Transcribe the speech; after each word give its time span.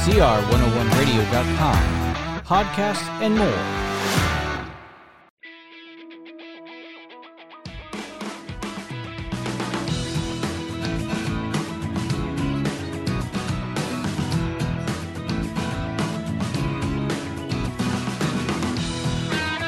CR101radio.com, 0.00 1.76
podcasts, 2.44 3.06
and 3.20 3.36
more. 3.36 3.46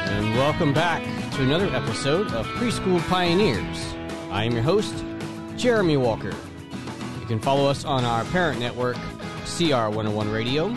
And 0.09 0.35
welcome 0.35 0.73
back 0.73 1.03
to 1.33 1.43
another 1.43 1.67
episode 1.75 2.31
of 2.33 2.47
Preschool 2.47 3.07
Pioneers. 3.07 3.93
I 4.31 4.45
am 4.45 4.53
your 4.53 4.63
host, 4.63 5.05
Jeremy 5.57 5.97
Walker. 5.97 6.33
You 7.21 7.27
can 7.27 7.39
follow 7.39 7.69
us 7.69 7.85
on 7.85 8.03
our 8.03 8.25
parent 8.25 8.59
network, 8.59 8.97
CR101 9.43 10.33
Radio, 10.33 10.73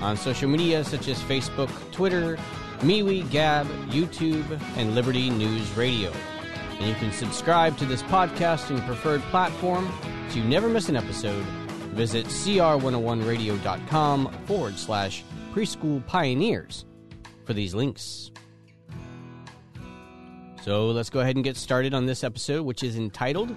on 0.00 0.16
social 0.16 0.48
media 0.48 0.82
such 0.84 1.08
as 1.08 1.18
Facebook, 1.20 1.68
Twitter, 1.92 2.38
MeWe, 2.80 3.30
Gab, 3.30 3.66
YouTube, 3.88 4.60
and 4.76 4.94
Liberty 4.94 5.28
News 5.30 5.68
Radio. 5.76 6.12
And 6.78 6.88
you 6.88 6.94
can 6.94 7.10
subscribe 7.12 7.76
to 7.78 7.86
this 7.86 8.02
podcast 8.04 8.70
your 8.70 8.78
preferred 8.80 9.22
platform 9.22 9.92
so 10.28 10.36
you 10.36 10.44
never 10.44 10.68
miss 10.68 10.88
an 10.88 10.94
episode. 10.96 11.44
Visit 11.94 12.26
cr101radio.com 12.26 14.32
forward 14.46 14.78
slash 14.78 15.24
preschool 15.52 16.06
pioneers 16.06 16.84
for 17.44 17.54
these 17.54 17.74
links. 17.74 18.30
So 20.62 20.90
let's 20.90 21.10
go 21.10 21.20
ahead 21.20 21.36
and 21.36 21.44
get 21.44 21.56
started 21.56 21.94
on 21.94 22.06
this 22.06 22.24
episode, 22.24 22.64
which 22.64 22.82
is 22.82 22.96
entitled 22.96 23.54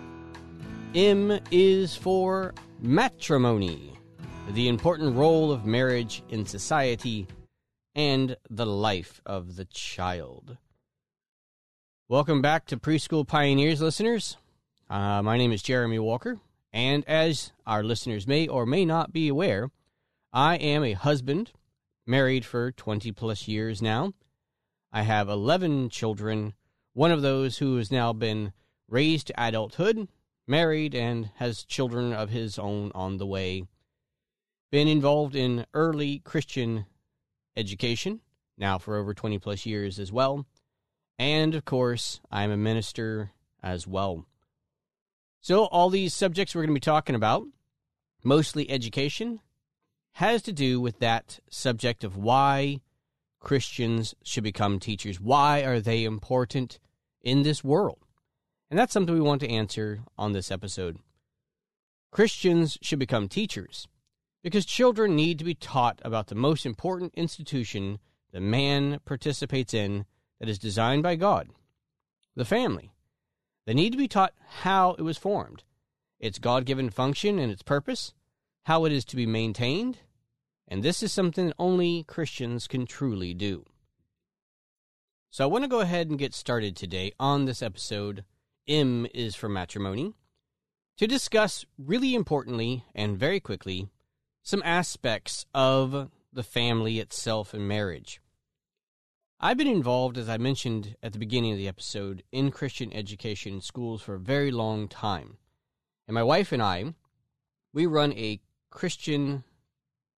M 0.93 1.39
is 1.51 1.95
for 1.95 2.53
Matrimony 2.79 3.97
The 4.49 4.69
Important 4.69 5.17
Role 5.17 5.51
of 5.51 5.65
Marriage 5.65 6.23
in 6.29 6.45
Society 6.45 7.27
and 7.93 8.37
the 8.49 8.65
Life 8.65 9.21
of 9.25 9.57
the 9.57 9.65
Child. 9.65 10.57
Welcome 12.07 12.41
back 12.41 12.65
to 12.67 12.77
Preschool 12.77 13.27
Pioneers, 13.27 13.81
listeners. 13.81 14.37
Uh, 14.89 15.21
my 15.21 15.37
name 15.37 15.51
is 15.51 15.61
Jeremy 15.61 15.99
Walker, 15.99 16.39
and 16.71 17.03
as 17.09 17.51
our 17.65 17.83
listeners 17.83 18.25
may 18.25 18.47
or 18.47 18.65
may 18.65 18.85
not 18.85 19.11
be 19.11 19.27
aware, 19.27 19.69
I 20.31 20.55
am 20.55 20.81
a 20.83 20.93
husband, 20.93 21.51
married 22.05 22.45
for 22.45 22.71
20 22.71 23.11
plus 23.11 23.49
years 23.49 23.81
now. 23.81 24.13
I 24.93 25.01
have 25.01 25.27
11 25.27 25.89
children 25.89 26.53
one 26.93 27.11
of 27.11 27.21
those 27.21 27.57
who 27.57 27.75
has 27.75 27.91
now 27.91 28.13
been 28.13 28.53
raised 28.87 29.27
to 29.27 29.33
adulthood, 29.37 30.07
married, 30.47 30.95
and 30.95 31.31
has 31.35 31.65
children 31.65 32.13
of 32.13 32.29
his 32.29 32.57
own 32.57 32.93
on 32.95 33.17
the 33.17 33.27
way. 33.27 33.65
Been 34.71 34.87
involved 34.87 35.35
in 35.35 35.65
early 35.73 36.19
Christian 36.19 36.85
education, 37.55 38.21
now 38.57 38.77
for 38.77 38.97
over 38.97 39.13
20 39.13 39.39
plus 39.39 39.65
years 39.65 39.99
as 39.99 40.11
well. 40.11 40.45
And 41.17 41.55
of 41.55 41.65
course, 41.65 42.19
I'm 42.31 42.51
a 42.51 42.57
minister 42.57 43.31
as 43.63 43.87
well. 43.87 44.25
So, 45.41 45.65
all 45.65 45.89
these 45.89 46.13
subjects 46.13 46.53
we're 46.53 46.61
going 46.61 46.75
to 46.75 46.79
be 46.79 46.79
talking 46.79 47.15
about, 47.15 47.45
mostly 48.23 48.69
education, 48.69 49.39
has 50.13 50.41
to 50.43 50.51
do 50.51 50.81
with 50.81 50.99
that 50.99 51.39
subject 51.49 52.03
of 52.03 52.17
why 52.17 52.81
Christians 53.39 54.15
should 54.23 54.43
become 54.43 54.79
teachers. 54.79 55.21
Why 55.21 55.63
are 55.63 55.79
they 55.79 56.03
important? 56.03 56.79
in 57.27 57.43
this 57.43 57.63
world? 57.63 57.99
And 58.69 58.79
that's 58.79 58.93
something 58.93 59.13
we 59.13 59.21
want 59.21 59.41
to 59.41 59.49
answer 59.49 59.99
on 60.17 60.31
this 60.31 60.49
episode. 60.49 60.97
Christians 62.11 62.77
should 62.81 62.99
become 62.99 63.27
teachers 63.27 63.87
because 64.43 64.65
children 64.65 65.15
need 65.15 65.39
to 65.39 65.45
be 65.45 65.55
taught 65.55 66.01
about 66.03 66.27
the 66.27 66.35
most 66.35 66.65
important 66.65 67.13
institution 67.15 67.99
that 68.31 68.41
man 68.41 68.99
participates 69.05 69.73
in 69.73 70.05
that 70.39 70.49
is 70.49 70.59
designed 70.59 71.03
by 71.03 71.15
God 71.15 71.49
the 72.35 72.45
family. 72.45 72.91
They 73.65 73.73
need 73.73 73.91
to 73.91 73.97
be 73.97 74.07
taught 74.07 74.33
how 74.59 74.91
it 74.91 75.01
was 75.01 75.17
formed, 75.17 75.63
its 76.19 76.39
God 76.39 76.65
given 76.65 76.89
function 76.89 77.39
and 77.39 77.51
its 77.51 77.63
purpose, 77.63 78.13
how 78.65 78.85
it 78.85 78.91
is 78.91 79.03
to 79.05 79.15
be 79.15 79.25
maintained, 79.25 79.97
and 80.67 80.83
this 80.83 81.01
is 81.01 81.11
something 81.11 81.51
only 81.57 82.03
Christians 82.03 82.67
can 82.67 82.85
truly 82.85 83.33
do. 83.33 83.65
So 85.31 85.43
I 85.43 85.47
want 85.47 85.63
to 85.63 85.69
go 85.69 85.81
ahead 85.81 86.09
and 86.09 86.19
get 86.19 86.33
started 86.33 86.75
today 86.75 87.11
on 87.19 87.45
this 87.45 87.61
episode, 87.61 88.23
M 88.67 89.07
is 89.13 89.35
for 89.35 89.49
Matrimony, 89.49 90.13
to 90.97 91.07
discuss 91.07 91.65
really 91.77 92.15
importantly 92.15 92.85
and 92.93 93.17
very 93.17 93.39
quickly 93.39 93.89
some 94.47 94.61
aspects 94.63 95.45
of 95.53 96.09
the 96.31 96.43
family 96.43 96.99
itself 96.99 97.53
and 97.53 97.67
marriage. 97.67 98.21
I've 99.41 99.57
been 99.57 99.67
involved, 99.67 100.17
as 100.17 100.29
I 100.29 100.37
mentioned 100.37 100.95
at 101.03 101.11
the 101.11 101.19
beginning 101.19 101.51
of 101.51 101.57
the 101.57 101.67
episode, 101.67 102.23
in 102.31 102.51
Christian 102.51 102.93
education 102.93 103.55
in 103.55 103.61
schools 103.61 104.01
for 104.01 104.15
a 104.15 104.19
very 104.19 104.51
long 104.51 104.87
time. 104.87 105.35
And 106.07 106.15
my 106.15 106.23
wife 106.23 106.53
and 106.53 106.61
I, 106.61 106.93
we 107.73 107.85
run 107.87 108.13
a 108.13 108.39
Christian 108.69 109.43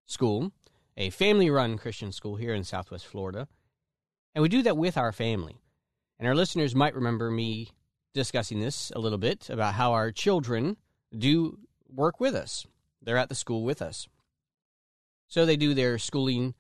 school, 0.05 0.53
a 0.95 1.09
family 1.09 1.49
run 1.49 1.79
Christian 1.79 2.13
school 2.13 2.37
here 2.37 2.53
in 2.53 2.65
Southwest 2.65 3.07
Florida 3.07 3.49
and 4.35 4.43
we 4.43 4.51
do 4.51 4.63
that 4.65 4.77
with 4.77 4.99
our 4.99 5.11
family. 5.11 5.57
And 6.19 6.29
our 6.29 6.35
listeners 6.35 6.75
might 6.75 6.95
remember 6.95 7.31
me 7.31 7.71
discussing 8.13 8.61
this 8.61 8.93
a 8.95 8.99
little 8.99 9.17
bit 9.17 9.49
about 9.49 9.75
how 9.75 9.93
our 9.93 10.13
children 10.13 10.77
do 11.17 11.59
work 11.89 12.21
with 12.21 12.35
us. 12.35 12.67
They're 13.01 13.17
at 13.17 13.31
the 13.31 13.35
school 13.35 13.65
with 13.65 13.81
us. 13.81 14.07
So 15.29 15.45
they 15.45 15.57
do 15.57 15.75
their 15.75 15.99
schooling 15.99 16.55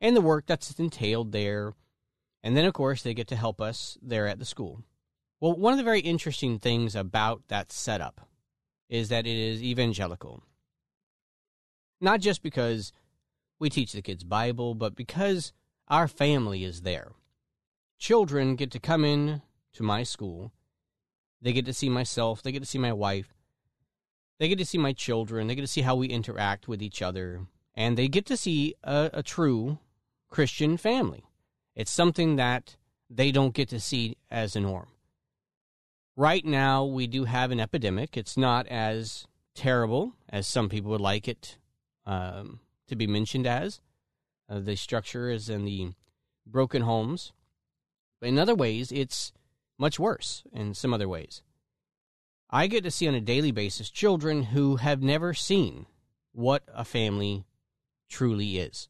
and 0.00 0.14
the 0.14 0.20
work 0.20 0.46
that's 0.46 0.78
entailed 0.78 1.32
there. 1.32 1.72
And 2.42 2.56
then, 2.56 2.64
of 2.64 2.74
course, 2.74 3.02
they 3.02 3.14
get 3.14 3.28
to 3.28 3.36
help 3.36 3.60
us 3.60 3.96
there 4.02 4.26
at 4.26 4.38
the 4.38 4.44
school. 4.44 4.82
Well, 5.40 5.54
one 5.54 5.72
of 5.72 5.78
the 5.78 5.84
very 5.84 6.00
interesting 6.00 6.58
things 6.58 6.94
about 6.94 7.42
that 7.48 7.72
setup 7.72 8.28
is 8.88 9.08
that 9.08 9.26
it 9.26 9.36
is 9.36 9.62
evangelical. 9.62 10.42
Not 12.00 12.20
just 12.20 12.42
because 12.42 12.92
we 13.58 13.70
teach 13.70 13.92
the 13.92 14.02
kids 14.02 14.24
Bible, 14.24 14.74
but 14.74 14.94
because 14.94 15.52
our 15.88 16.08
family 16.08 16.64
is 16.64 16.82
there. 16.82 17.12
Children 17.98 18.56
get 18.56 18.70
to 18.72 18.78
come 18.78 19.04
in 19.04 19.42
to 19.72 19.82
my 19.82 20.02
school. 20.02 20.52
They 21.40 21.52
get 21.52 21.64
to 21.66 21.72
see 21.72 21.88
myself. 21.88 22.42
They 22.42 22.52
get 22.52 22.60
to 22.60 22.66
see 22.66 22.78
my 22.78 22.92
wife. 22.92 23.34
They 24.38 24.48
get 24.48 24.58
to 24.58 24.66
see 24.66 24.78
my 24.78 24.92
children. 24.92 25.46
They 25.46 25.54
get 25.54 25.62
to 25.62 25.66
see 25.66 25.82
how 25.82 25.96
we 25.96 26.08
interact 26.08 26.68
with 26.68 26.82
each 26.82 27.00
other. 27.00 27.46
And 27.76 27.96
they 27.96 28.08
get 28.08 28.26
to 28.26 28.36
see 28.36 28.74
a, 28.82 29.10
a 29.12 29.22
true 29.22 29.78
Christian 30.30 30.76
family. 30.76 31.24
It's 31.74 31.90
something 31.90 32.36
that 32.36 32.76
they 33.10 33.30
don't 33.30 33.54
get 33.54 33.68
to 33.68 33.80
see 33.80 34.16
as 34.30 34.56
a 34.56 34.60
norm. 34.60 34.88
Right 36.16 36.44
now, 36.44 36.84
we 36.84 37.06
do 37.06 37.24
have 37.24 37.50
an 37.50 37.60
epidemic. 37.60 38.16
It's 38.16 38.38
not 38.38 38.66
as 38.68 39.26
terrible 39.54 40.14
as 40.28 40.46
some 40.46 40.68
people 40.68 40.90
would 40.90 41.00
like 41.00 41.28
it 41.28 41.58
um, 42.06 42.60
to 42.88 42.96
be 42.96 43.06
mentioned 43.06 43.46
as. 43.46 43.80
Uh, 44.48 44.60
the 44.60 44.76
structure 44.76 45.28
is 45.28 45.50
in 45.50 45.64
the 45.64 45.92
broken 46.46 46.82
homes. 46.82 47.32
But 48.20 48.30
in 48.30 48.38
other 48.38 48.54
ways, 48.54 48.90
it's 48.90 49.32
much 49.78 49.98
worse 49.98 50.42
in 50.52 50.72
some 50.72 50.94
other 50.94 51.08
ways. 51.08 51.42
I 52.48 52.66
get 52.68 52.84
to 52.84 52.90
see 52.90 53.08
on 53.08 53.14
a 53.14 53.20
daily 53.20 53.50
basis 53.50 53.90
children 53.90 54.44
who 54.44 54.76
have 54.76 55.02
never 55.02 55.34
seen 55.34 55.86
what 56.32 56.62
a 56.72 56.84
family 56.84 57.44
truly 58.08 58.58
is. 58.58 58.88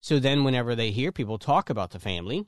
So 0.00 0.18
then, 0.18 0.44
whenever 0.44 0.74
they 0.74 0.90
hear 0.90 1.12
people 1.12 1.38
talk 1.38 1.70
about 1.70 1.90
the 1.90 1.98
family 1.98 2.46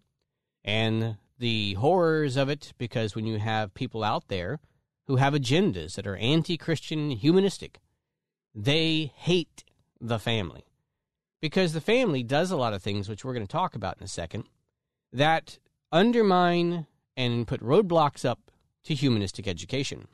and 0.64 1.16
the 1.38 1.74
horrors 1.74 2.36
of 2.36 2.48
it, 2.48 2.72
because 2.78 3.14
when 3.14 3.26
you 3.26 3.38
have 3.38 3.74
people 3.74 4.04
out 4.04 4.28
there 4.28 4.60
who 5.06 5.16
have 5.16 5.34
agendas 5.34 5.94
that 5.94 6.06
are 6.06 6.16
anti 6.16 6.56
Christian, 6.56 7.10
humanistic, 7.10 7.80
they 8.54 9.12
hate 9.16 9.64
the 10.00 10.18
family 10.18 10.65
because 11.41 11.72
the 11.72 11.80
family 11.80 12.22
does 12.22 12.50
a 12.50 12.56
lot 12.56 12.74
of 12.74 12.82
things, 12.82 13.09
which 13.09 13.24
we're 13.24 13.34
going 13.34 13.47
to 13.47 13.50
talk 13.50 13.74
about 13.74 13.97
in 13.98 14.04
a 14.04 14.09
second, 14.09 14.44
that 15.12 15.59
undermine 15.91 16.86
and 17.16 17.47
put 17.47 17.60
roadblocks 17.62 18.24
up 18.24 18.50
to 18.84 18.94
humanistic 18.94 19.48
education. 19.48 20.06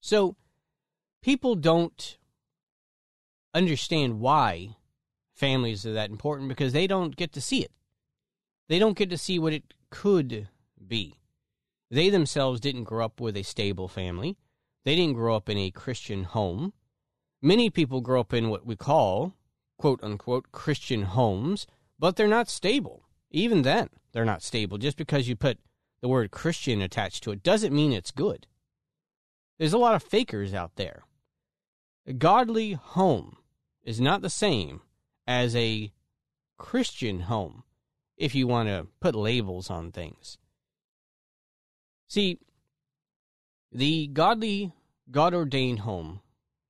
So 0.00 0.36
people 1.22 1.54
don't 1.54 2.18
understand 3.54 4.20
why 4.20 4.76
families 5.32 5.86
are 5.86 5.92
that 5.92 6.10
important 6.10 6.48
because 6.48 6.72
they 6.72 6.86
don't 6.86 7.16
get 7.16 7.32
to 7.32 7.40
see 7.40 7.62
it. 7.62 7.72
They 8.68 8.78
don't 8.78 8.98
get 8.98 9.10
to 9.10 9.18
see 9.18 9.38
what 9.38 9.52
it 9.52 9.74
could 9.90 10.48
be. 10.86 11.14
They 11.90 12.10
themselves 12.10 12.60
didn't 12.60 12.84
grow 12.84 13.04
up 13.04 13.20
with 13.20 13.36
a 13.36 13.42
stable 13.42 13.88
family. 13.88 14.36
They 14.84 14.96
didn't 14.96 15.14
grow 15.14 15.36
up 15.36 15.48
in 15.48 15.58
a 15.58 15.70
Christian 15.70 16.24
home. 16.24 16.72
Many 17.40 17.70
people 17.70 18.00
grow 18.00 18.20
up 18.20 18.32
in 18.32 18.50
what 18.50 18.66
we 18.66 18.76
call 18.76 19.34
quote 19.78 20.02
unquote 20.02 20.50
Christian 20.52 21.02
homes, 21.02 21.66
but 21.98 22.16
they're 22.16 22.26
not 22.26 22.48
stable. 22.48 23.04
Even 23.30 23.62
then, 23.62 23.88
they're 24.12 24.24
not 24.24 24.42
stable. 24.42 24.78
Just 24.78 24.96
because 24.96 25.28
you 25.28 25.36
put 25.36 25.58
the 26.00 26.08
word 26.08 26.30
Christian 26.30 26.80
attached 26.80 27.22
to 27.24 27.32
it 27.32 27.42
doesn't 27.42 27.74
mean 27.74 27.92
it's 27.92 28.10
good. 28.10 28.46
There's 29.58 29.72
a 29.72 29.78
lot 29.78 29.94
of 29.94 30.02
fakers 30.02 30.54
out 30.54 30.76
there. 30.76 31.04
A 32.06 32.12
godly 32.12 32.72
home 32.72 33.36
is 33.84 34.00
not 34.00 34.22
the 34.22 34.30
same 34.30 34.80
as 35.26 35.54
a 35.54 35.92
Christian 36.56 37.20
home, 37.20 37.62
if 38.16 38.34
you 38.34 38.46
want 38.46 38.68
to 38.68 38.88
put 39.00 39.14
labels 39.14 39.70
on 39.70 39.92
things. 39.92 40.38
See, 42.08 42.38
the 43.72 44.06
godly, 44.08 44.72
God 45.10 45.34
ordained 45.34 45.80
home 45.80 46.20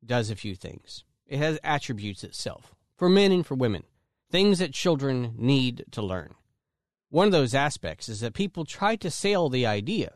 does 0.04 0.30
a 0.30 0.36
few 0.36 0.54
things. 0.54 1.04
It 1.26 1.38
has 1.38 1.58
attributes 1.62 2.24
itself 2.24 2.74
for 2.96 3.08
men 3.08 3.32
and 3.32 3.46
for 3.46 3.54
women, 3.54 3.84
things 4.30 4.58
that 4.58 4.72
children 4.72 5.34
need 5.36 5.84
to 5.92 6.02
learn. 6.02 6.34
One 7.10 7.26
of 7.26 7.32
those 7.32 7.54
aspects 7.54 8.08
is 8.08 8.20
that 8.20 8.34
people 8.34 8.64
try 8.64 8.96
to 8.96 9.10
sell 9.10 9.48
the 9.48 9.66
idea 9.66 10.14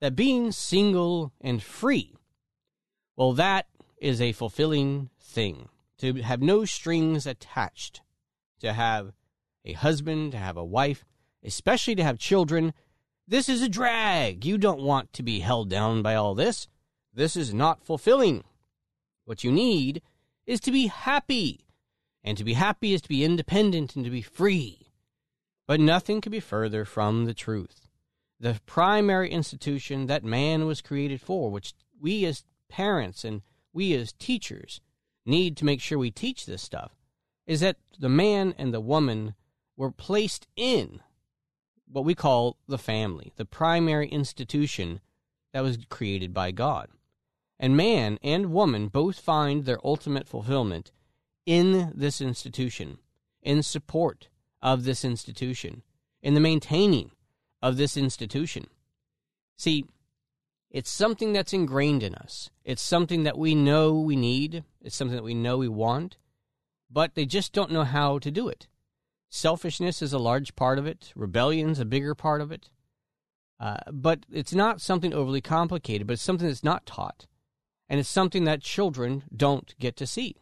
that 0.00 0.14
being 0.14 0.52
single 0.52 1.32
and 1.40 1.62
free, 1.62 2.16
well, 3.16 3.32
that 3.32 3.66
is 3.96 4.20
a 4.20 4.32
fulfilling 4.32 5.10
thing. 5.20 5.68
To 5.98 6.14
have 6.22 6.40
no 6.40 6.64
strings 6.64 7.26
attached, 7.26 8.02
to 8.60 8.72
have 8.72 9.12
a 9.64 9.72
husband, 9.72 10.32
to 10.32 10.38
have 10.38 10.56
a 10.56 10.64
wife, 10.64 11.04
especially 11.42 11.96
to 11.96 12.04
have 12.04 12.18
children. 12.18 12.72
This 13.26 13.48
is 13.48 13.62
a 13.62 13.68
drag. 13.68 14.44
You 14.44 14.58
don't 14.58 14.80
want 14.80 15.12
to 15.14 15.22
be 15.22 15.40
held 15.40 15.68
down 15.68 16.02
by 16.02 16.14
all 16.14 16.34
this. 16.34 16.68
This 17.12 17.36
is 17.36 17.52
not 17.52 17.84
fulfilling. 17.84 18.44
What 19.24 19.42
you 19.42 19.50
need 19.50 20.00
is 20.46 20.60
to 20.60 20.70
be 20.70 20.86
happy. 20.86 21.66
And 22.22 22.38
to 22.38 22.44
be 22.44 22.54
happy 22.54 22.94
is 22.94 23.02
to 23.02 23.08
be 23.08 23.24
independent 23.24 23.96
and 23.96 24.04
to 24.04 24.10
be 24.10 24.22
free. 24.22 24.92
But 25.66 25.80
nothing 25.80 26.20
could 26.20 26.32
be 26.32 26.40
further 26.40 26.84
from 26.84 27.24
the 27.24 27.34
truth. 27.34 27.88
The 28.40 28.60
primary 28.66 29.30
institution 29.30 30.06
that 30.06 30.24
man 30.24 30.66
was 30.66 30.80
created 30.80 31.20
for, 31.20 31.50
which 31.50 31.74
we 32.00 32.24
as 32.24 32.44
parents 32.68 33.24
and 33.24 33.42
we 33.72 33.94
as 33.94 34.12
teachers 34.12 34.80
need 35.28 35.56
to 35.58 35.64
make 35.64 35.80
sure 35.80 35.98
we 35.98 36.10
teach 36.10 36.46
this 36.46 36.62
stuff, 36.62 36.96
is 37.46 37.60
that 37.60 37.76
the 37.98 38.08
man 38.08 38.54
and 38.58 38.74
the 38.74 38.80
woman 38.80 39.34
were 39.76 39.90
placed 39.90 40.48
in 40.56 41.00
what 41.86 42.04
we 42.04 42.14
call 42.14 42.56
the 42.66 42.78
family, 42.78 43.32
the 43.36 43.44
primary 43.44 44.08
institution 44.08 45.00
that 45.52 45.62
was 45.62 45.78
created 45.88 46.34
by 46.34 46.50
God. 46.50 46.88
And 47.58 47.76
man 47.76 48.18
and 48.22 48.52
woman 48.52 48.88
both 48.88 49.18
find 49.18 49.64
their 49.64 49.78
ultimate 49.84 50.28
fulfillment 50.28 50.92
in 51.46 51.92
this 51.94 52.20
institution, 52.20 52.98
in 53.42 53.62
support 53.62 54.28
of 54.60 54.84
this 54.84 55.04
institution, 55.04 55.82
in 56.22 56.34
the 56.34 56.40
maintaining 56.40 57.10
of 57.62 57.76
this 57.76 57.96
institution. 57.96 58.66
See, 59.56 59.86
it's 60.70 60.90
something 60.90 61.32
that's 61.32 61.52
ingrained 61.52 62.02
in 62.02 62.14
us. 62.14 62.50
It's 62.64 62.82
something 62.82 63.22
that 63.24 63.38
we 63.38 63.54
know 63.54 63.98
we 63.98 64.16
need. 64.16 64.64
It's 64.82 64.96
something 64.96 65.16
that 65.16 65.24
we 65.24 65.34
know 65.34 65.58
we 65.58 65.68
want, 65.68 66.18
but 66.90 67.14
they 67.14 67.24
just 67.24 67.52
don't 67.52 67.72
know 67.72 67.84
how 67.84 68.18
to 68.18 68.30
do 68.30 68.48
it. 68.48 68.68
Selfishness 69.30 70.00
is 70.02 70.12
a 70.12 70.18
large 70.18 70.56
part 70.56 70.78
of 70.78 70.86
it, 70.86 71.12
rebellion's 71.14 71.78
a 71.78 71.84
bigger 71.84 72.14
part 72.14 72.40
of 72.40 72.50
it. 72.50 72.70
Uh, 73.60 73.78
but 73.90 74.20
it's 74.32 74.54
not 74.54 74.80
something 74.80 75.12
overly 75.12 75.40
complicated, 75.40 76.06
but 76.06 76.14
it's 76.14 76.22
something 76.22 76.46
that's 76.46 76.64
not 76.64 76.86
taught. 76.86 77.26
And 77.88 77.98
it's 77.98 78.08
something 78.08 78.44
that 78.44 78.62
children 78.62 79.24
don't 79.34 79.74
get 79.78 79.96
to 79.96 80.06
see. 80.06 80.36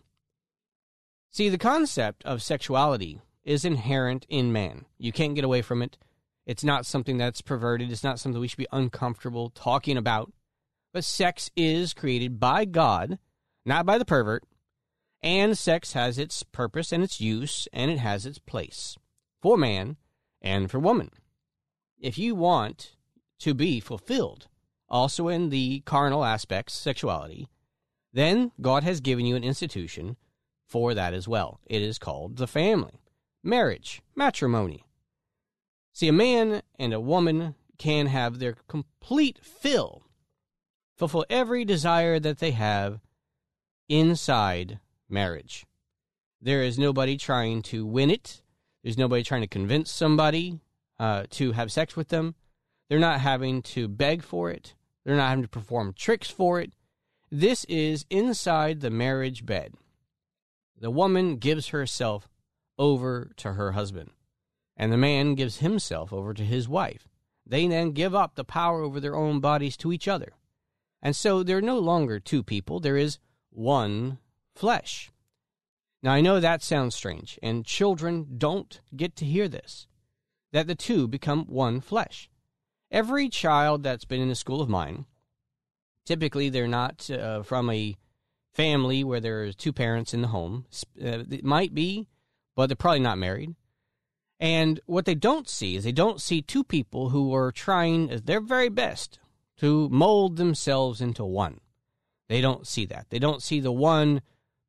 See, 1.31 1.49
the 1.49 1.59
concept 1.59 2.25
of 2.25 2.43
sexuality 2.43 3.21
is 3.45 3.65
inherent 3.65 4.27
in 4.29 4.53
man. 4.53 4.85
You 4.99 5.13
can't 5.13 5.35
get 5.35 5.45
away 5.45 5.63
from 5.63 5.83
it. 5.83 5.97
It's 6.47 6.65
not 6.65 6.87
something 6.87 7.19
that's 7.19 7.41
perverted. 7.41 7.91
It's 7.91 8.05
not 8.05 8.21
something 8.21 8.41
we 8.41 8.49
should 8.49 8.57
be 8.57 8.69
uncomfortable 8.73 9.51
talking 9.51 9.97
about. 9.97 10.33
But 10.93 11.05
sex 11.05 11.51
is 11.57 11.93
created 11.93 12.39
by 12.39 12.65
God, 12.65 13.19
not 13.65 13.85
by 13.85 13.99
the 13.99 14.05
pervert. 14.05 14.45
And 15.23 15.59
sex 15.59 15.93
has 15.95 16.19
its 16.19 16.45
purpose 16.45 16.93
and 16.93 17.03
its 17.03 17.21
use, 17.21 17.67
and 17.73 17.91
it 17.91 17.99
has 17.99 18.25
its 18.25 18.39
place 18.39 18.97
for 19.43 19.57
man 19.57 19.97
and 20.41 20.71
for 20.71 20.79
woman. 20.79 21.11
If 21.99 22.17
you 22.17 22.35
want 22.35 22.95
to 23.41 23.53
be 23.53 23.81
fulfilled, 23.81 24.47
also 24.89 25.29
in 25.29 25.51
the 25.51 25.81
carnal 25.81 26.25
aspects, 26.25 26.75
sexuality, 26.75 27.49
then 28.13 28.53
God 28.61 28.85
has 28.85 29.01
given 29.01 29.27
you 29.27 29.35
an 29.35 29.45
institution 29.45 30.17
for 30.65 30.95
that 30.95 31.13
as 31.13 31.27
well. 31.27 31.61
It 31.67 31.83
is 31.83 31.99
called 31.99 32.37
the 32.37 32.47
family 32.47 33.01
marriage, 33.43 34.03
matrimony. 34.15 34.86
See, 35.97 36.09
a 36.09 36.13
man 36.13 36.61
and 36.79 36.93
a 36.93 37.01
woman 37.01 37.55
can 37.79 38.09
have 38.09 38.39
their 38.39 38.53
complete 38.69 39.39
fill, 39.43 40.03
fulfill 40.95 41.25
every 41.31 41.65
desire 41.65 42.21
that 42.21 42.37
they 42.37 42.51
have 42.51 43.01
inside 43.89 44.79
marriage. 45.09 45.65
There 46.39 46.63
is 46.63 46.79
nobody 46.79 47.17
trying 47.17 47.63
to 47.63 47.87
win 47.87 48.11
it. 48.11 48.43
There's 48.83 48.99
nobody 48.99 49.23
trying 49.23 49.41
to 49.41 49.47
convince 49.47 49.91
somebody 49.91 50.61
uh, 50.99 51.25
to 51.31 51.53
have 51.53 51.73
sex 51.73 51.97
with 51.97 52.09
them. 52.09 52.35
They're 52.91 52.99
not 52.99 53.21
having 53.21 53.63
to 53.63 53.89
beg 53.89 54.23
for 54.23 54.51
it. 54.51 54.75
They're 55.07 55.17
not 55.17 55.31
having 55.31 55.45
to 55.45 55.49
perform 55.49 55.95
tricks 55.95 56.29
for 56.29 56.61
it. 56.61 56.75
This 57.31 57.65
is 57.71 58.05
inside 58.11 58.83
the 58.83 58.91
marriage 58.91 59.47
bed. 59.47 59.73
The 60.79 60.91
woman 60.91 61.37
gives 61.37 61.69
herself 61.69 62.29
over 62.79 63.31
to 63.39 63.55
her 63.55 63.73
husband, 63.73 64.11
and 64.77 64.93
the 64.93 64.97
man 64.97 65.35
gives 65.35 65.59
himself 65.59 66.13
over 66.13 66.35
to 66.35 66.45
his 66.45 66.69
wife. 66.69 67.09
They 67.47 67.67
then 67.67 67.93
give 67.93 68.15
up 68.15 68.35
the 68.35 68.45
power 68.45 68.83
over 68.83 69.01
their 69.01 69.17
own 69.17 69.41
bodies 69.41 69.77
to 69.79 69.93
each 69.93 70.09
other. 70.09 70.33
And 71.03 71.15
so 71.15 71.43
they're 71.43 71.61
no 71.61 71.79
longer 71.79 72.19
two 72.19 72.43
people, 72.43 72.81
there 72.81 72.97
is 72.97 73.19
one 73.51 74.19
flesh. 74.55 75.11
Now, 76.03 76.13
I 76.13 76.21
know 76.21 76.41
that 76.41 76.63
sounds 76.63 76.95
strange, 76.95 77.39
and 77.43 77.65
children 77.65 78.35
don't 78.39 78.81
get 78.95 79.17
to 79.17 79.25
hear 79.25 79.49
this 79.49 79.87
that 80.53 80.67
the 80.67 80.75
two 80.75 81.07
become 81.07 81.45
one 81.47 81.81
flesh. 81.81 82.31
Every 82.91 83.29
child 83.29 83.83
that's 83.83 84.05
been 84.05 84.23
in 84.23 84.31
a 84.31 84.35
school 84.35 84.63
of 84.63 84.69
mine, 84.69 85.05
typically 86.05 86.49
they're 86.49 86.69
not 86.69 87.11
uh, 87.11 87.43
from 87.43 87.69
a 87.69 87.97
family 88.55 89.05
where 89.05 89.21
there's 89.21 89.55
two 89.57 89.73
parents 89.73 90.15
in 90.15 90.23
the 90.23 90.29
home. 90.29 90.65
Uh, 90.99 91.25
it 91.31 91.45
might 91.45 91.75
be 91.75 92.07
but 92.57 92.69
they're 92.69 92.77
probably 92.77 93.01
not 93.01 93.19
married. 93.19 93.55
And 94.39 94.81
what 94.87 95.07
they 95.07 95.15
don't 95.15 95.49
see 95.49 95.77
is 95.77 95.85
they 95.85 95.93
don't 95.93 96.21
see 96.21 96.43
two 96.43 96.63
people 96.63 97.11
who 97.11 97.35
are 97.35 97.51
trying 97.51 98.09
their 98.25 98.41
very 98.41 98.69
best 98.69 99.19
to 99.59 99.89
mold 99.89 100.37
themselves 100.37 101.01
into 101.01 101.25
one. 101.25 101.61
They 102.29 102.41
don't 102.41 102.67
see 102.67 102.85
that. 102.87 103.07
They 103.11 103.19
don't 103.19 103.43
see 103.43 103.61
the 103.61 103.73
one 103.73 104.21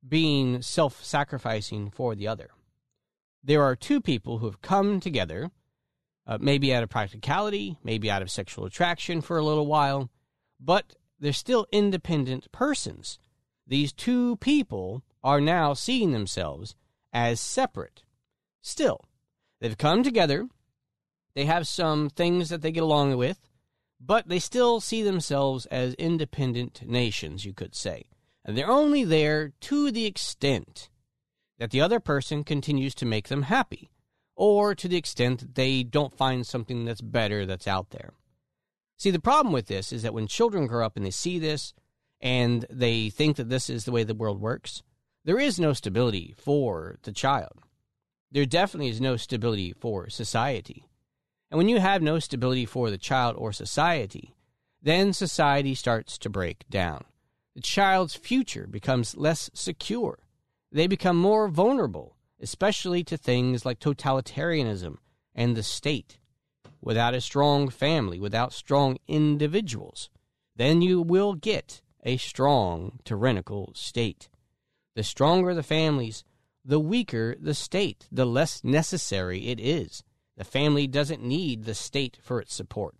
being 0.07 0.61
self 0.61 1.03
sacrificing 1.03 1.89
for 1.89 2.15
the 2.15 2.27
other. 2.27 2.51
There 3.43 3.63
are 3.63 3.75
two 3.75 4.01
people 4.01 4.37
who 4.37 4.45
have 4.45 4.61
come 4.61 4.99
together, 4.99 5.51
uh, 6.25 6.37
maybe 6.39 6.73
out 6.73 6.83
of 6.83 6.89
practicality, 6.89 7.77
maybe 7.83 8.09
out 8.09 8.21
of 8.21 8.31
sexual 8.31 8.65
attraction 8.65 9.21
for 9.21 9.37
a 9.37 9.43
little 9.43 9.65
while, 9.65 10.09
but 10.59 10.95
they're 11.19 11.33
still 11.33 11.65
independent 11.71 12.51
persons. 12.51 13.19
These 13.65 13.91
two 13.91 14.37
people 14.37 15.03
are 15.23 15.41
now 15.41 15.73
seeing 15.73 16.11
themselves 16.11 16.75
as 17.11 17.39
separate. 17.39 18.03
Still, 18.61 19.01
they've 19.59 19.77
come 19.77 20.03
together. 20.03 20.47
They 21.35 21.45
have 21.45 21.67
some 21.67 22.09
things 22.09 22.49
that 22.49 22.61
they 22.61 22.71
get 22.71 22.83
along 22.83 23.15
with, 23.17 23.39
but 23.99 24.27
they 24.27 24.39
still 24.39 24.79
see 24.79 25.03
themselves 25.03 25.65
as 25.67 25.93
independent 25.95 26.81
nations, 26.87 27.45
you 27.45 27.53
could 27.53 27.75
say. 27.75 28.05
And 28.43 28.57
they're 28.57 28.69
only 28.69 29.03
there 29.03 29.53
to 29.61 29.91
the 29.91 30.05
extent 30.05 30.89
that 31.59 31.71
the 31.71 31.81
other 31.81 31.99
person 31.99 32.43
continues 32.43 32.95
to 32.95 33.05
make 33.05 33.27
them 33.27 33.43
happy, 33.43 33.89
or 34.35 34.75
to 34.75 34.87
the 34.87 34.97
extent 34.97 35.39
that 35.39 35.55
they 35.55 35.83
don't 35.83 36.15
find 36.15 36.45
something 36.45 36.85
that's 36.85 37.01
better 37.01 37.45
that's 37.45 37.67
out 37.67 37.89
there. 37.89 38.13
See, 38.97 39.11
the 39.11 39.19
problem 39.19 39.53
with 39.53 39.67
this 39.67 39.91
is 39.91 40.03
that 40.03 40.13
when 40.13 40.27
children 40.27 40.67
grow 40.67 40.85
up 40.85 40.95
and 40.95 41.05
they 41.05 41.11
see 41.11 41.39
this 41.39 41.73
and 42.21 42.65
they 42.69 43.09
think 43.09 43.37
that 43.37 43.49
this 43.49 43.69
is 43.69 43.85
the 43.85 43.91
way 43.91 44.03
the 44.03 44.15
world 44.15 44.39
works, 44.39 44.81
there 45.23 45.39
is 45.39 45.59
no 45.59 45.73
stability 45.73 46.33
for 46.37 46.97
the 47.03 47.11
child. 47.11 47.51
There 48.31 48.45
definitely 48.45 48.89
is 48.89 49.01
no 49.01 49.15
stability 49.17 49.73
for 49.73 50.09
society. 50.09 50.85
And 51.49 51.57
when 51.57 51.69
you 51.69 51.79
have 51.79 52.01
no 52.01 52.19
stability 52.19 52.65
for 52.65 52.89
the 52.89 52.97
child 52.97 53.35
or 53.37 53.53
society, 53.53 54.35
then 54.81 55.13
society 55.13 55.73
starts 55.75 56.17
to 56.19 56.29
break 56.29 56.67
down. 56.69 57.05
The 57.55 57.61
child's 57.61 58.15
future 58.15 58.67
becomes 58.67 59.17
less 59.17 59.49
secure. 59.53 60.19
They 60.71 60.87
become 60.87 61.17
more 61.17 61.47
vulnerable, 61.47 62.15
especially 62.41 63.03
to 63.05 63.17
things 63.17 63.65
like 63.65 63.79
totalitarianism 63.79 64.97
and 65.33 65.55
the 65.55 65.63
state. 65.63 66.19
Without 66.81 67.15
a 67.15 67.21
strong 67.21 67.69
family, 67.69 68.19
without 68.19 68.53
strong 68.53 68.97
individuals, 69.07 70.09
then 70.55 70.81
you 70.81 71.01
will 71.01 71.33
get 71.33 71.81
a 72.03 72.17
strong 72.17 72.99
tyrannical 73.03 73.71
state. 73.73 74.29
The 74.95 75.03
stronger 75.03 75.53
the 75.53 75.63
families, 75.63 76.23
the 76.67 76.79
weaker 76.79 77.35
the 77.39 77.53
state, 77.53 78.07
the 78.11 78.25
less 78.25 78.63
necessary 78.63 79.47
it 79.47 79.59
is. 79.59 80.03
The 80.35 80.43
family 80.43 80.85
doesn't 80.85 81.23
need 81.23 81.63
the 81.63 81.73
state 81.73 82.17
for 82.21 82.41
its 82.41 82.53
support. 82.53 82.95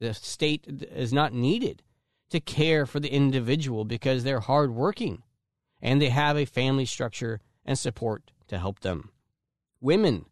The 0.00 0.12
state 0.12 0.66
is 0.66 1.12
not 1.12 1.32
needed 1.32 1.82
to 2.30 2.40
care 2.40 2.84
for 2.84 2.98
the 2.98 3.12
individual 3.12 3.84
because 3.84 4.24
they're 4.24 4.40
hardworking 4.40 5.22
and 5.80 6.02
they 6.02 6.08
have 6.08 6.36
a 6.36 6.44
family 6.44 6.84
structure 6.84 7.40
and 7.64 7.78
support 7.78 8.32
to 8.48 8.58
help 8.58 8.80
them. 8.80 9.10
Women 9.80 10.26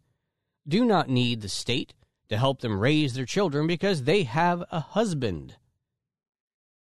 do 0.66 0.84
not 0.84 1.08
need 1.08 1.40
the 1.40 1.48
state 1.48 1.94
to 2.28 2.36
help 2.36 2.60
them 2.60 2.80
raise 2.80 3.14
their 3.14 3.24
children 3.24 3.66
because 3.66 4.02
they 4.02 4.24
have 4.24 4.64
a 4.72 4.80
husband. 4.80 5.56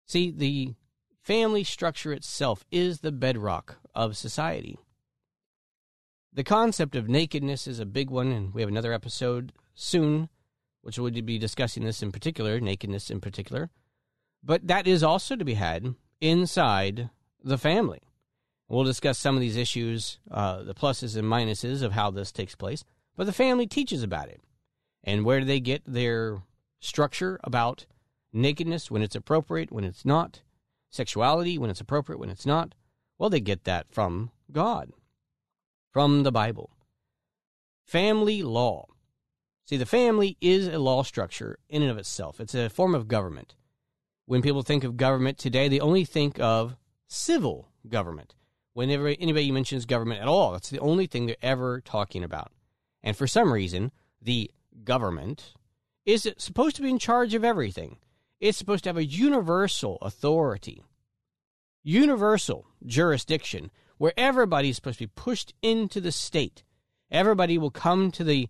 See, 0.06 0.30
the 0.30 0.74
family 1.22 1.64
structure 1.64 2.12
itself 2.12 2.64
is 2.70 3.00
the 3.00 3.12
bedrock 3.12 3.78
of 3.94 4.16
society. 4.16 4.78
The 6.38 6.44
concept 6.44 6.94
of 6.94 7.08
nakedness 7.08 7.66
is 7.66 7.80
a 7.80 7.84
big 7.84 8.10
one, 8.10 8.30
and 8.30 8.54
we 8.54 8.62
have 8.62 8.68
another 8.68 8.92
episode 8.92 9.52
soon, 9.74 10.28
which 10.82 10.96
would 10.96 11.26
be 11.26 11.36
discussing 11.36 11.82
this 11.82 12.00
in 12.00 12.12
particular, 12.12 12.60
nakedness 12.60 13.10
in 13.10 13.20
particular. 13.20 13.70
But 14.40 14.68
that 14.68 14.86
is 14.86 15.02
also 15.02 15.34
to 15.34 15.44
be 15.44 15.54
had 15.54 15.96
inside 16.20 17.10
the 17.42 17.58
family. 17.58 18.02
We'll 18.68 18.84
discuss 18.84 19.18
some 19.18 19.34
of 19.34 19.40
these 19.40 19.56
issues, 19.56 20.20
uh, 20.30 20.62
the 20.62 20.76
pluses 20.76 21.16
and 21.16 21.26
minuses 21.26 21.82
of 21.82 21.90
how 21.90 22.12
this 22.12 22.30
takes 22.30 22.54
place. 22.54 22.84
But 23.16 23.24
the 23.24 23.32
family 23.32 23.66
teaches 23.66 24.04
about 24.04 24.28
it. 24.28 24.40
And 25.02 25.24
where 25.24 25.40
do 25.40 25.44
they 25.44 25.58
get 25.58 25.82
their 25.88 26.44
structure 26.78 27.40
about 27.42 27.84
nakedness 28.32 28.92
when 28.92 29.02
it's 29.02 29.16
appropriate, 29.16 29.72
when 29.72 29.82
it's 29.82 30.04
not, 30.04 30.42
sexuality 30.88 31.58
when 31.58 31.68
it's 31.68 31.80
appropriate, 31.80 32.20
when 32.20 32.30
it's 32.30 32.46
not? 32.46 32.76
Well, 33.18 33.28
they 33.28 33.40
get 33.40 33.64
that 33.64 33.90
from 33.90 34.30
God, 34.52 34.92
from 35.98 36.22
the 36.22 36.30
Bible. 36.30 36.70
Family 37.84 38.40
law. 38.40 38.86
See, 39.64 39.76
the 39.76 39.84
family 39.84 40.36
is 40.40 40.68
a 40.68 40.78
law 40.78 41.02
structure 41.02 41.58
in 41.68 41.82
and 41.82 41.90
of 41.90 41.98
itself, 41.98 42.38
it's 42.38 42.54
a 42.54 42.70
form 42.70 42.94
of 42.94 43.08
government. 43.08 43.56
When 44.24 44.40
people 44.40 44.62
think 44.62 44.84
of 44.84 44.96
government 44.96 45.38
today, 45.38 45.66
they 45.66 45.80
only 45.80 46.04
think 46.04 46.38
of 46.38 46.76
civil 47.08 47.72
government. 47.88 48.36
Whenever 48.74 49.08
anybody 49.08 49.50
mentions 49.50 49.86
government 49.86 50.22
at 50.22 50.28
all, 50.28 50.52
that's 50.52 50.70
the 50.70 50.78
only 50.78 51.08
thing 51.08 51.26
they're 51.26 51.34
ever 51.42 51.80
talking 51.80 52.22
about. 52.22 52.52
And 53.02 53.16
for 53.16 53.26
some 53.26 53.52
reason, 53.52 53.90
the 54.22 54.52
government 54.84 55.54
is 56.06 56.32
supposed 56.38 56.76
to 56.76 56.82
be 56.82 56.90
in 56.90 57.00
charge 57.00 57.34
of 57.34 57.42
everything. 57.42 57.98
It's 58.38 58.56
supposed 58.56 58.84
to 58.84 58.90
have 58.90 58.98
a 58.98 59.04
universal 59.04 59.98
authority, 60.00 60.84
universal 61.82 62.66
jurisdiction, 62.84 63.70
where 63.98 64.12
everybody's 64.16 64.76
supposed 64.76 64.98
to 64.98 65.06
be 65.06 65.12
pushed 65.14 65.54
into 65.62 66.00
the 66.00 66.12
state. 66.12 66.62
Everybody 67.10 67.58
will 67.58 67.70
come 67.70 68.10
to 68.12 68.24
the 68.24 68.48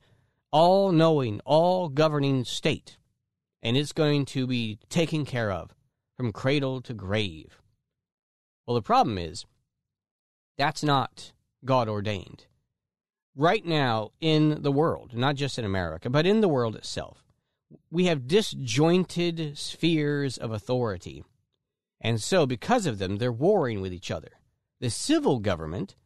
all 0.51 0.93
knowing, 0.93 1.41
all 1.45 1.89
governing 1.89 2.45
state 2.45 2.99
and 3.63 3.77
it's 3.77 3.93
going 3.93 4.25
to 4.25 4.47
be 4.47 4.79
taken 4.89 5.25
care 5.25 5.51
of 5.51 5.75
from 6.17 6.33
cradle 6.33 6.81
to 6.83 6.95
grave. 6.95 7.61
Well, 8.67 8.75
the 8.75 8.83
problem 8.83 9.19
is 9.19 9.45
that's 10.57 10.83
not 10.83 11.33
God 11.65 11.89
ordained. 11.89 12.47
Right 13.35 13.65
now, 13.65 14.11
in 14.21 14.63
the 14.63 14.73
world, 14.73 15.15
not 15.15 15.37
just 15.37 15.59
in 15.59 15.65
America, 15.65 16.11
but 16.11 16.27
in 16.27 16.41
the 16.41 16.49
world 16.49 16.75
itself, 16.75 17.25
we 17.91 18.07
have 18.07 18.27
disjointed 18.27 19.57
spheres 19.57 20.39
of 20.39 20.51
authority. 20.51 21.25
And 22.01 22.23
so, 22.23 22.47
because 22.47 22.87
of 22.87 22.99
them, 22.99 23.17
they're 23.17 23.33
warring 23.33 23.81
with 23.81 23.93
each 23.93 24.11
other. 24.11 24.31
The 24.81 24.91
civil 24.91 25.41
government 25.41 25.97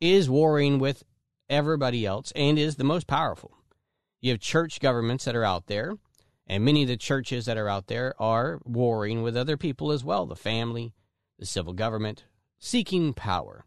is 0.00 0.30
warring 0.30 0.78
with 0.78 1.02
everybody 1.48 2.06
else 2.06 2.32
and 2.36 2.58
is 2.58 2.76
the 2.76 2.84
most 2.84 3.06
powerful. 3.06 3.56
You 4.20 4.30
have 4.30 4.40
church 4.40 4.80
governments 4.80 5.24
that 5.24 5.34
are 5.34 5.44
out 5.44 5.66
there 5.66 5.96
and 6.46 6.64
many 6.64 6.82
of 6.82 6.88
the 6.88 6.96
churches 6.96 7.46
that 7.46 7.56
are 7.56 7.68
out 7.68 7.86
there 7.86 8.14
are 8.20 8.60
warring 8.64 9.22
with 9.22 9.36
other 9.36 9.56
people 9.56 9.92
as 9.92 10.04
well 10.04 10.26
the 10.26 10.36
family, 10.36 10.92
the 11.38 11.46
civil 11.46 11.72
government, 11.72 12.24
seeking 12.58 13.14
power. 13.14 13.64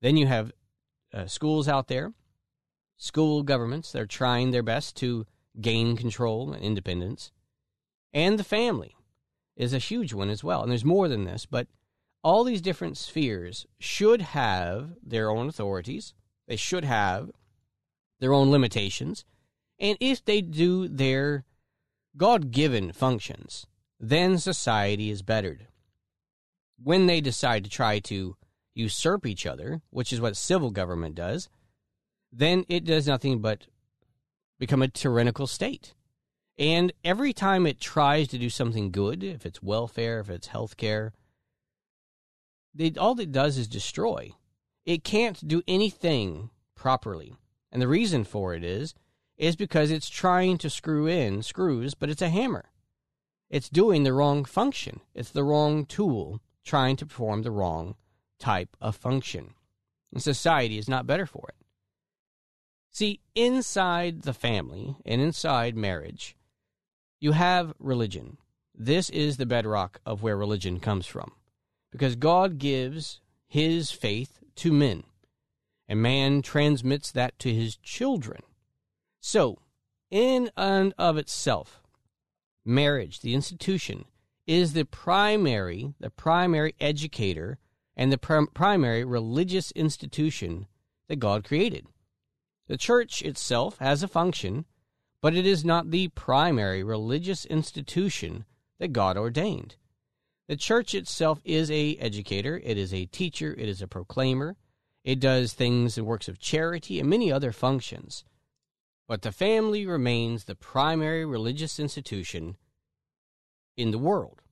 Then 0.00 0.16
you 0.16 0.26
have 0.26 0.52
uh, 1.12 1.26
schools 1.26 1.66
out 1.66 1.88
there, 1.88 2.12
school 2.96 3.42
governments, 3.42 3.90
they're 3.90 4.06
trying 4.06 4.50
their 4.50 4.62
best 4.62 4.96
to 4.96 5.26
gain 5.60 5.96
control 5.96 6.52
and 6.52 6.62
independence. 6.62 7.32
And 8.12 8.38
the 8.38 8.44
family 8.44 8.94
is 9.56 9.72
a 9.72 9.78
huge 9.78 10.12
one 10.12 10.30
as 10.30 10.42
well. 10.42 10.62
And 10.62 10.70
there's 10.70 10.84
more 10.84 11.08
than 11.08 11.24
this, 11.24 11.46
but 11.46 11.68
all 12.22 12.44
these 12.44 12.62
different 12.62 12.96
spheres 12.96 13.66
should 13.78 14.20
have 14.20 14.94
their 15.02 15.30
own 15.30 15.48
authorities, 15.48 16.14
they 16.46 16.56
should 16.56 16.84
have 16.84 17.30
their 18.20 18.32
own 18.32 18.50
limitations. 18.50 19.24
And 19.78 19.98
if 20.00 20.24
they 20.24 20.40
do 20.40 20.88
their 20.88 21.44
God 22.16 22.50
given 22.50 22.92
functions, 22.92 23.66
then 23.98 24.38
society 24.38 25.10
is 25.10 25.22
bettered. 25.22 25.66
When 26.82 27.06
they 27.06 27.20
decide 27.20 27.64
to 27.64 27.70
try 27.70 27.98
to 28.00 28.36
usurp 28.74 29.26
each 29.26 29.46
other, 29.46 29.82
which 29.90 30.12
is 30.12 30.20
what 30.20 30.36
civil 30.36 30.70
government 30.70 31.14
does, 31.14 31.48
then 32.32 32.64
it 32.68 32.84
does 32.84 33.06
nothing 33.06 33.40
but 33.40 33.66
become 34.58 34.82
a 34.82 34.88
tyrannical 34.88 35.46
state. 35.46 35.94
And 36.58 36.92
every 37.04 37.32
time 37.32 37.66
it 37.66 37.80
tries 37.80 38.28
to 38.28 38.38
do 38.38 38.48
something 38.48 38.90
good, 38.90 39.24
if 39.24 39.44
it's 39.44 39.62
welfare, 39.62 40.20
if 40.20 40.30
it's 40.30 40.48
health 40.48 40.76
care, 40.76 41.12
all 42.98 43.18
it 43.18 43.32
does 43.32 43.58
is 43.58 43.66
destroy. 43.66 44.32
It 44.84 45.04
can't 45.04 45.46
do 45.46 45.62
anything 45.66 46.50
properly. 46.74 47.34
And 47.72 47.82
the 47.82 47.88
reason 47.88 48.24
for 48.24 48.54
it 48.54 48.62
is 48.62 48.94
is 49.36 49.56
because 49.56 49.90
it's 49.90 50.08
trying 50.08 50.58
to 50.58 50.70
screw 50.70 51.06
in 51.06 51.42
screws, 51.42 51.94
but 51.94 52.08
it's 52.08 52.22
a 52.22 52.28
hammer. 52.28 52.66
It's 53.50 53.68
doing 53.68 54.04
the 54.04 54.12
wrong 54.12 54.44
function. 54.44 55.00
It's 55.12 55.30
the 55.30 55.44
wrong 55.44 55.86
tool 55.86 56.40
trying 56.64 56.96
to 56.96 57.06
perform 57.06 57.42
the 57.42 57.50
wrong 57.50 57.96
type 58.38 58.76
of 58.80 58.94
function. 58.94 59.54
And 60.12 60.22
society 60.22 60.78
is 60.78 60.88
not 60.88 61.06
better 61.06 61.26
for 61.26 61.48
it. 61.48 61.66
See, 62.92 63.20
inside 63.34 64.22
the 64.22 64.32
family 64.32 64.96
and 65.04 65.20
inside 65.20 65.76
marriage, 65.76 66.36
you 67.24 67.32
have 67.32 67.72
religion. 67.78 68.36
This 68.74 69.08
is 69.08 69.38
the 69.38 69.46
bedrock 69.46 69.98
of 70.04 70.22
where 70.22 70.36
religion 70.36 70.78
comes 70.78 71.06
from. 71.06 71.32
Because 71.90 72.16
God 72.16 72.58
gives 72.58 73.22
his 73.46 73.90
faith 73.90 74.40
to 74.56 74.70
men, 74.70 75.04
and 75.88 76.02
man 76.02 76.42
transmits 76.42 77.10
that 77.12 77.38
to 77.38 77.54
his 77.54 77.76
children. 77.76 78.42
So, 79.22 79.56
in 80.10 80.50
and 80.54 80.92
of 80.98 81.16
itself, 81.16 81.80
marriage, 82.62 83.20
the 83.20 83.32
institution, 83.32 84.04
is 84.46 84.74
the 84.74 84.84
primary, 84.84 85.94
the 85.98 86.10
primary 86.10 86.74
educator 86.78 87.56
and 87.96 88.12
the 88.12 88.18
prim- 88.18 88.48
primary 88.52 89.02
religious 89.02 89.70
institution 89.70 90.66
that 91.08 91.16
God 91.16 91.42
created. 91.42 91.86
The 92.66 92.76
church 92.76 93.22
itself 93.22 93.78
has 93.78 94.02
a 94.02 94.08
function, 94.08 94.66
but 95.24 95.34
it 95.34 95.46
is 95.46 95.64
not 95.64 95.90
the 95.90 96.08
primary 96.08 96.84
religious 96.84 97.46
institution 97.46 98.44
that 98.78 98.92
God 98.92 99.16
ordained. 99.16 99.76
The 100.48 100.56
church 100.56 100.94
itself 100.94 101.40
is 101.46 101.70
a 101.70 101.96
educator, 101.96 102.60
it 102.62 102.76
is 102.76 102.92
a 102.92 103.06
teacher, 103.06 103.54
it 103.56 103.66
is 103.66 103.80
a 103.80 103.88
proclaimer. 103.88 104.58
It 105.02 105.20
does 105.20 105.54
things 105.54 105.96
and 105.96 106.06
works 106.06 106.28
of 106.28 106.38
charity 106.38 107.00
and 107.00 107.08
many 107.08 107.32
other 107.32 107.52
functions. 107.52 108.26
But 109.08 109.22
the 109.22 109.32
family 109.32 109.86
remains 109.86 110.44
the 110.44 110.54
primary 110.54 111.24
religious 111.24 111.80
institution 111.80 112.58
in 113.78 113.92
the 113.92 113.98
world. 113.98 114.42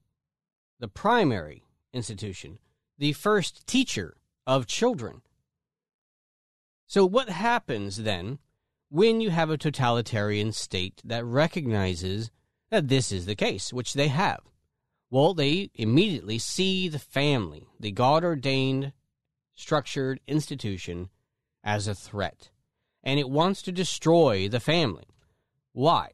The 0.81 0.89
primary 0.89 1.65
institution, 1.93 2.61
the 2.97 3.13
first 3.13 3.67
teacher 3.67 4.17
of 4.47 4.67
children. 4.67 5.21
So, 6.87 7.05
what 7.05 7.29
happens 7.29 8.05
then 8.05 8.39
when 8.93 9.21
you 9.21 9.31
have 9.31 9.51
a 9.51 9.57
totalitarian 9.57 10.53
state 10.53 11.01
that 11.05 11.25
recognizes 11.25 12.31
that 12.71 12.89
this 12.89 13.11
is 13.11 13.27
the 13.27 13.35
case, 13.35 13.73
which 13.73 13.95
they 13.95 14.09
have? 14.09 14.41
Well, 15.11 15.35
they 15.35 15.71
immediately 15.75 16.39
see 16.39 16.89
the 16.89 16.99
family, 16.99 17.67
the 17.81 17.91
God 17.91 18.25
ordained, 18.25 18.93
structured 19.55 20.21
institution, 20.27 21.09
as 21.65 21.89
a 21.89 21.95
threat 21.95 22.51
and 23.03 23.19
it 23.19 23.29
wants 23.29 23.63
to 23.63 23.73
destroy 23.73 24.49
the 24.49 24.61
family. 24.61 25.07
Why? 25.73 26.11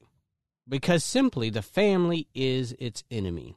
Because 0.69 1.05
simply 1.05 1.51
the 1.51 1.63
family 1.63 2.29
is 2.35 2.75
its 2.79 3.05
enemy. 3.11 3.57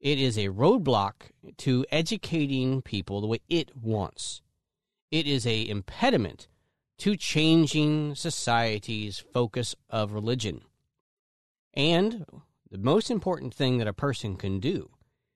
It 0.00 0.18
is 0.18 0.36
a 0.36 0.48
roadblock 0.48 1.14
to 1.58 1.86
educating 1.90 2.82
people 2.82 3.20
the 3.20 3.26
way 3.26 3.40
it 3.48 3.76
wants. 3.76 4.42
It 5.10 5.26
is 5.26 5.46
a 5.46 5.68
impediment 5.68 6.48
to 6.98 7.16
changing 7.16 8.14
society's 8.14 9.18
focus 9.18 9.74
of 9.90 10.12
religion. 10.12 10.62
And 11.72 12.24
the 12.70 12.78
most 12.78 13.10
important 13.10 13.52
thing 13.52 13.78
that 13.78 13.88
a 13.88 13.92
person 13.92 14.36
can 14.36 14.60
do 14.60 14.90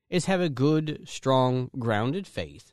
is 0.08 0.26
have 0.26 0.40
a 0.40 0.48
good, 0.48 1.02
strong, 1.06 1.70
grounded 1.78 2.26
faith 2.26 2.72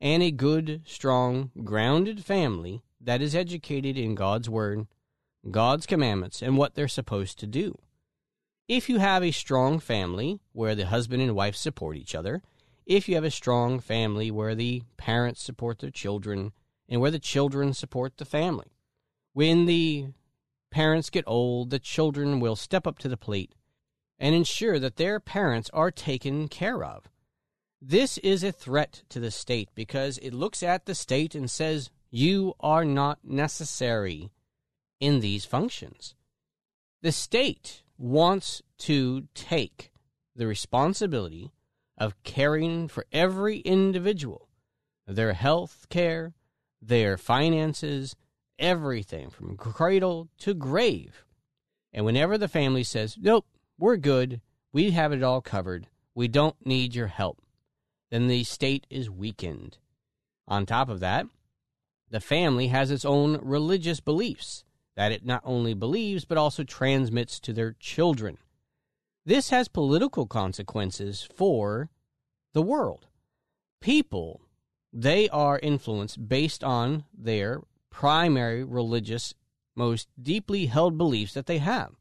and 0.00 0.22
a 0.22 0.30
good, 0.30 0.82
strong, 0.84 1.50
grounded 1.62 2.24
family 2.24 2.82
that 3.00 3.22
is 3.22 3.34
educated 3.34 3.96
in 3.96 4.14
God's 4.14 4.50
Word, 4.50 4.86
God's 5.50 5.86
commandments, 5.86 6.42
and 6.42 6.56
what 6.56 6.74
they're 6.74 6.88
supposed 6.88 7.38
to 7.38 7.46
do. 7.46 7.78
If 8.66 8.88
you 8.88 8.98
have 8.98 9.22
a 9.22 9.30
strong 9.30 9.78
family 9.78 10.40
where 10.52 10.74
the 10.74 10.86
husband 10.86 11.22
and 11.22 11.34
wife 11.34 11.54
support 11.54 11.96
each 11.96 12.14
other, 12.14 12.42
if 12.86 13.08
you 13.08 13.14
have 13.14 13.24
a 13.24 13.30
strong 13.30 13.80
family 13.80 14.30
where 14.30 14.54
the 14.54 14.82
parents 14.96 15.42
support 15.42 15.78
their 15.78 15.90
children, 15.90 16.52
and 16.88 17.00
where 17.00 17.10
the 17.10 17.18
children 17.18 17.72
support 17.72 18.16
the 18.16 18.24
family. 18.24 18.72
When 19.32 19.66
the 19.66 20.08
parents 20.70 21.10
get 21.10 21.24
old, 21.26 21.70
the 21.70 21.78
children 21.78 22.40
will 22.40 22.56
step 22.56 22.86
up 22.86 22.98
to 23.00 23.08
the 23.08 23.16
plate 23.16 23.54
and 24.18 24.34
ensure 24.34 24.78
that 24.78 24.96
their 24.96 25.20
parents 25.20 25.70
are 25.72 25.90
taken 25.90 26.48
care 26.48 26.84
of. 26.84 27.08
This 27.80 28.18
is 28.18 28.42
a 28.42 28.52
threat 28.52 29.02
to 29.10 29.20
the 29.20 29.30
state 29.30 29.68
because 29.74 30.18
it 30.18 30.32
looks 30.32 30.62
at 30.62 30.86
the 30.86 30.94
state 30.94 31.34
and 31.34 31.50
says, 31.50 31.90
You 32.10 32.54
are 32.60 32.84
not 32.84 33.18
necessary 33.24 34.30
in 35.00 35.20
these 35.20 35.44
functions. 35.44 36.14
The 37.02 37.12
state 37.12 37.82
wants 37.98 38.62
to 38.78 39.28
take 39.34 39.90
the 40.34 40.46
responsibility 40.46 41.52
of 41.98 42.20
caring 42.22 42.88
for 42.88 43.04
every 43.12 43.58
individual, 43.58 44.48
their 45.06 45.34
health 45.34 45.86
care, 45.90 46.32
their 46.86 47.16
finances, 47.16 48.14
everything 48.58 49.30
from 49.30 49.56
cradle 49.56 50.28
to 50.38 50.54
grave. 50.54 51.24
And 51.92 52.04
whenever 52.04 52.36
the 52.38 52.48
family 52.48 52.84
says, 52.84 53.16
Nope, 53.20 53.46
we're 53.78 53.96
good, 53.96 54.40
we 54.72 54.90
have 54.90 55.12
it 55.12 55.22
all 55.22 55.40
covered, 55.40 55.88
we 56.14 56.28
don't 56.28 56.56
need 56.64 56.94
your 56.94 57.06
help, 57.06 57.40
then 58.10 58.28
the 58.28 58.44
state 58.44 58.86
is 58.90 59.10
weakened. 59.10 59.78
On 60.46 60.66
top 60.66 60.88
of 60.88 61.00
that, 61.00 61.26
the 62.10 62.20
family 62.20 62.68
has 62.68 62.90
its 62.90 63.04
own 63.04 63.38
religious 63.42 64.00
beliefs 64.00 64.64
that 64.96 65.12
it 65.12 65.24
not 65.24 65.42
only 65.44 65.74
believes 65.74 66.24
but 66.24 66.38
also 66.38 66.62
transmits 66.62 67.40
to 67.40 67.52
their 67.52 67.74
children. 67.80 68.38
This 69.26 69.50
has 69.50 69.68
political 69.68 70.26
consequences 70.26 71.26
for 71.34 71.90
the 72.52 72.62
world. 72.62 73.06
People, 73.80 74.42
they 74.96 75.28
are 75.30 75.58
influenced 75.58 76.28
based 76.28 76.62
on 76.62 77.04
their 77.12 77.60
primary 77.90 78.62
religious, 78.62 79.34
most 79.74 80.08
deeply 80.20 80.66
held 80.66 80.96
beliefs 80.96 81.34
that 81.34 81.46
they 81.46 81.58
have. 81.58 81.94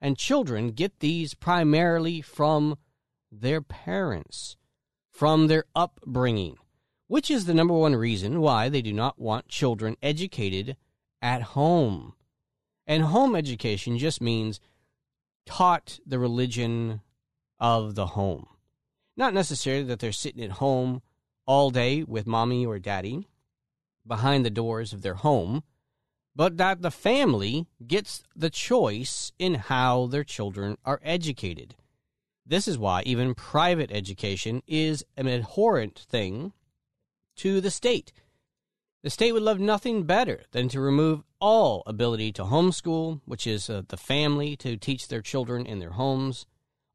And 0.00 0.16
children 0.16 0.68
get 0.68 1.00
these 1.00 1.34
primarily 1.34 2.20
from 2.20 2.78
their 3.32 3.60
parents, 3.60 4.56
from 5.10 5.48
their 5.48 5.64
upbringing, 5.74 6.56
which 7.08 7.28
is 7.28 7.46
the 7.46 7.54
number 7.54 7.74
one 7.74 7.96
reason 7.96 8.40
why 8.40 8.68
they 8.68 8.82
do 8.82 8.92
not 8.92 9.18
want 9.18 9.48
children 9.48 9.96
educated 10.00 10.76
at 11.20 11.42
home. 11.42 12.14
And 12.86 13.02
home 13.02 13.34
education 13.34 13.98
just 13.98 14.20
means 14.20 14.60
taught 15.44 15.98
the 16.06 16.20
religion 16.20 17.00
of 17.58 17.96
the 17.96 18.06
home. 18.06 18.46
Not 19.16 19.34
necessarily 19.34 19.82
that 19.84 19.98
they're 19.98 20.12
sitting 20.12 20.44
at 20.44 20.52
home 20.52 21.02
all 21.48 21.70
day 21.70 22.04
with 22.04 22.26
mommy 22.26 22.66
or 22.66 22.78
daddy 22.78 23.26
behind 24.06 24.44
the 24.44 24.50
doors 24.50 24.92
of 24.92 25.00
their 25.00 25.14
home, 25.14 25.62
but 26.36 26.58
that 26.58 26.82
the 26.82 26.90
family 26.90 27.66
gets 27.84 28.22
the 28.36 28.50
choice 28.50 29.32
in 29.38 29.54
how 29.54 30.06
their 30.06 30.22
children 30.22 30.76
are 30.84 31.00
educated. 31.02 31.74
This 32.46 32.68
is 32.68 32.78
why 32.78 33.02
even 33.02 33.34
private 33.34 33.90
education 33.90 34.62
is 34.66 35.04
an 35.16 35.26
abhorrent 35.26 35.98
thing 35.98 36.52
to 37.36 37.60
the 37.62 37.70
state. 37.70 38.12
The 39.02 39.10
state 39.10 39.32
would 39.32 39.42
love 39.42 39.58
nothing 39.58 40.02
better 40.02 40.42
than 40.50 40.68
to 40.68 40.80
remove 40.80 41.22
all 41.40 41.82
ability 41.86 42.32
to 42.32 42.44
homeschool, 42.44 43.22
which 43.24 43.46
is 43.46 43.70
uh, 43.70 43.82
the 43.88 43.96
family 43.96 44.54
to 44.56 44.76
teach 44.76 45.08
their 45.08 45.22
children 45.22 45.64
in 45.64 45.78
their 45.78 45.92
homes, 45.92 46.46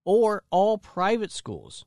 or 0.06 0.44
all 0.52 0.78
private 0.78 1.32
schools. 1.32 1.86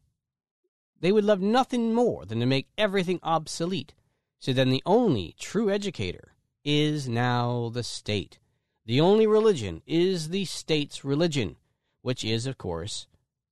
They 1.00 1.12
would 1.12 1.24
love 1.24 1.40
nothing 1.40 1.92
more 1.92 2.24
than 2.24 2.40
to 2.40 2.46
make 2.46 2.68
everything 2.78 3.20
obsolete. 3.22 3.94
So 4.38 4.52
then 4.52 4.70
the 4.70 4.82
only 4.86 5.34
true 5.38 5.70
educator 5.70 6.32
is 6.64 7.08
now 7.08 7.70
the 7.72 7.82
state. 7.82 8.38
The 8.84 9.00
only 9.00 9.26
religion 9.26 9.82
is 9.86 10.28
the 10.28 10.44
state's 10.44 11.04
religion, 11.04 11.56
which 12.02 12.24
is, 12.24 12.46
of 12.46 12.58
course, 12.58 13.06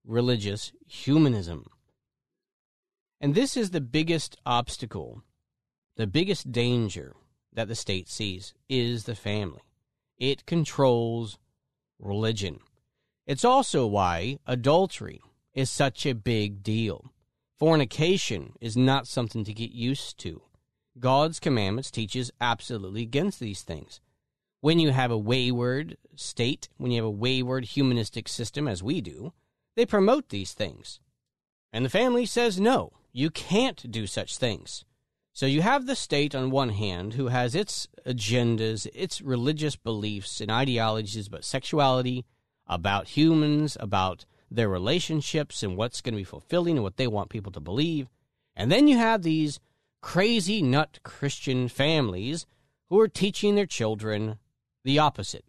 religious 0.04 0.72
humanism. 0.86 1.66
And 3.20 3.34
this 3.34 3.56
is 3.56 3.70
the 3.70 3.80
biggest 3.80 4.36
obstacle, 4.44 5.22
the 5.96 6.06
biggest 6.06 6.52
danger 6.52 7.14
that 7.52 7.68
the 7.68 7.74
state 7.74 8.08
sees 8.08 8.54
is 8.68 9.04
the 9.04 9.14
family. 9.14 9.62
It 10.18 10.46
controls 10.46 11.38
religion. 11.98 12.60
It's 13.26 13.44
also 13.44 13.86
why 13.86 14.38
adultery 14.46 15.20
is 15.54 15.70
such 15.70 16.04
a 16.04 16.14
big 16.14 16.62
deal. 16.62 17.10
Fornication 17.58 18.54
is 18.60 18.76
not 18.76 19.06
something 19.06 19.44
to 19.44 19.54
get 19.54 19.70
used 19.70 20.18
to. 20.18 20.42
God's 20.98 21.40
commandments 21.40 21.90
teaches 21.90 22.30
absolutely 22.40 23.02
against 23.02 23.40
these 23.40 23.62
things. 23.62 24.00
When 24.60 24.78
you 24.78 24.90
have 24.90 25.10
a 25.10 25.18
wayward 25.18 25.96
state, 26.16 26.68
when 26.78 26.90
you 26.90 26.96
have 26.96 27.06
a 27.06 27.10
wayward 27.10 27.64
humanistic 27.66 28.28
system 28.28 28.66
as 28.66 28.82
we 28.82 29.00
do, 29.00 29.32
they 29.76 29.86
promote 29.86 30.28
these 30.28 30.52
things. 30.52 31.00
And 31.72 31.84
the 31.84 31.90
family 31.90 32.26
says 32.26 32.60
no, 32.60 32.92
you 33.12 33.30
can't 33.30 33.90
do 33.90 34.06
such 34.06 34.36
things. 34.38 34.84
So 35.32 35.46
you 35.46 35.62
have 35.62 35.86
the 35.86 35.96
state 35.96 36.34
on 36.34 36.50
one 36.50 36.70
hand 36.70 37.14
who 37.14 37.26
has 37.28 37.54
its 37.54 37.88
agendas, 38.06 38.86
its 38.94 39.20
religious 39.20 39.74
beliefs 39.74 40.40
and 40.40 40.50
ideologies 40.50 41.26
about 41.26 41.44
sexuality, 41.44 42.24
about 42.66 43.08
humans, 43.08 43.76
about 43.80 44.24
their 44.54 44.68
relationships 44.68 45.62
and 45.62 45.76
what's 45.76 46.00
going 46.00 46.14
to 46.14 46.20
be 46.20 46.24
fulfilling 46.24 46.76
and 46.76 46.82
what 46.82 46.96
they 46.96 47.06
want 47.06 47.30
people 47.30 47.52
to 47.52 47.60
believe. 47.60 48.08
And 48.56 48.70
then 48.70 48.88
you 48.88 48.96
have 48.96 49.22
these 49.22 49.60
crazy 50.00 50.62
nut 50.62 50.98
Christian 51.02 51.68
families 51.68 52.46
who 52.90 53.00
are 53.00 53.08
teaching 53.08 53.54
their 53.54 53.66
children 53.66 54.38
the 54.84 54.98
opposite. 54.98 55.44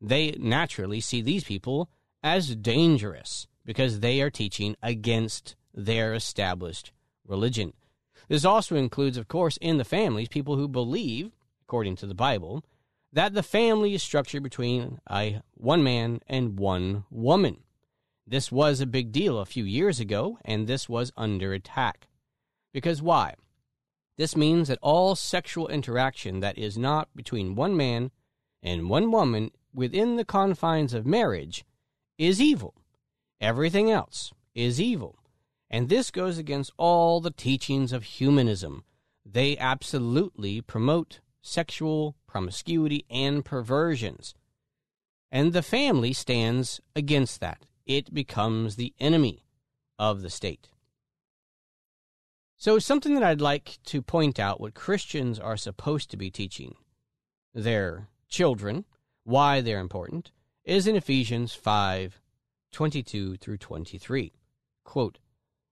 They 0.00 0.32
naturally 0.38 1.00
see 1.00 1.20
these 1.20 1.44
people 1.44 1.90
as 2.22 2.56
dangerous 2.56 3.46
because 3.64 4.00
they 4.00 4.20
are 4.20 4.30
teaching 4.30 4.76
against 4.82 5.54
their 5.74 6.14
established 6.14 6.92
religion. 7.26 7.74
This 8.28 8.44
also 8.44 8.76
includes, 8.76 9.16
of 9.16 9.28
course, 9.28 9.56
in 9.58 9.78
the 9.78 9.84
families, 9.84 10.28
people 10.28 10.56
who 10.56 10.68
believe, 10.68 11.32
according 11.62 11.96
to 11.96 12.06
the 12.06 12.14
Bible, 12.14 12.64
that 13.12 13.34
the 13.34 13.42
family 13.42 13.94
is 13.94 14.02
structured 14.02 14.42
between 14.42 15.00
a 15.10 15.42
one 15.54 15.82
man 15.82 16.20
and 16.26 16.58
one 16.58 17.04
woman. 17.10 17.58
This 18.30 18.52
was 18.52 18.82
a 18.82 18.86
big 18.86 19.10
deal 19.10 19.38
a 19.38 19.46
few 19.46 19.64
years 19.64 20.00
ago, 20.00 20.38
and 20.44 20.66
this 20.66 20.86
was 20.86 21.12
under 21.16 21.54
attack. 21.54 22.08
Because 22.74 23.00
why? 23.00 23.36
This 24.18 24.36
means 24.36 24.68
that 24.68 24.78
all 24.82 25.16
sexual 25.16 25.66
interaction 25.68 26.40
that 26.40 26.58
is 26.58 26.76
not 26.76 27.08
between 27.16 27.54
one 27.54 27.74
man 27.74 28.10
and 28.62 28.90
one 28.90 29.10
woman 29.10 29.52
within 29.72 30.16
the 30.16 30.26
confines 30.26 30.92
of 30.92 31.06
marriage 31.06 31.64
is 32.18 32.38
evil. 32.38 32.74
Everything 33.40 33.90
else 33.90 34.30
is 34.54 34.78
evil. 34.78 35.18
And 35.70 35.88
this 35.88 36.10
goes 36.10 36.36
against 36.36 36.72
all 36.76 37.22
the 37.22 37.30
teachings 37.30 37.94
of 37.94 38.02
humanism. 38.02 38.84
They 39.24 39.56
absolutely 39.56 40.60
promote 40.60 41.20
sexual 41.40 42.14
promiscuity 42.26 43.06
and 43.08 43.42
perversions. 43.42 44.34
And 45.32 45.54
the 45.54 45.62
family 45.62 46.12
stands 46.12 46.82
against 46.94 47.40
that. 47.40 47.64
It 47.88 48.12
becomes 48.12 48.76
the 48.76 48.92
enemy 49.00 49.46
of 49.98 50.20
the 50.20 50.28
state. 50.28 50.68
So, 52.58 52.78
something 52.78 53.14
that 53.14 53.22
I'd 53.22 53.40
like 53.40 53.78
to 53.86 54.02
point 54.02 54.38
out 54.38 54.60
what 54.60 54.74
Christians 54.74 55.38
are 55.38 55.56
supposed 55.56 56.10
to 56.10 56.18
be 56.18 56.30
teaching 56.30 56.74
their 57.54 58.08
children, 58.28 58.84
why 59.24 59.62
they're 59.62 59.80
important, 59.80 60.32
is 60.64 60.86
in 60.86 60.96
Ephesians 60.96 61.54
5 61.54 62.20
22 62.70 63.36
through 63.36 63.56
23. 63.56 64.34
Quote, 64.84 65.18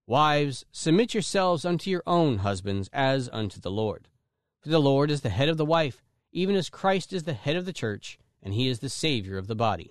Wives, 0.06 0.64
submit 0.72 1.12
yourselves 1.12 1.66
unto 1.66 1.90
your 1.90 2.02
own 2.06 2.38
husbands 2.38 2.88
as 2.94 3.28
unto 3.30 3.60
the 3.60 3.70
Lord. 3.70 4.08
For 4.60 4.70
the 4.70 4.78
Lord 4.78 5.10
is 5.10 5.20
the 5.20 5.28
head 5.28 5.50
of 5.50 5.58
the 5.58 5.66
wife, 5.66 6.02
even 6.32 6.56
as 6.56 6.70
Christ 6.70 7.12
is 7.12 7.24
the 7.24 7.34
head 7.34 7.56
of 7.56 7.66
the 7.66 7.74
church, 7.74 8.18
and 8.42 8.54
he 8.54 8.68
is 8.68 8.78
the 8.78 8.88
Savior 8.88 9.36
of 9.36 9.48
the 9.48 9.54
body. 9.54 9.90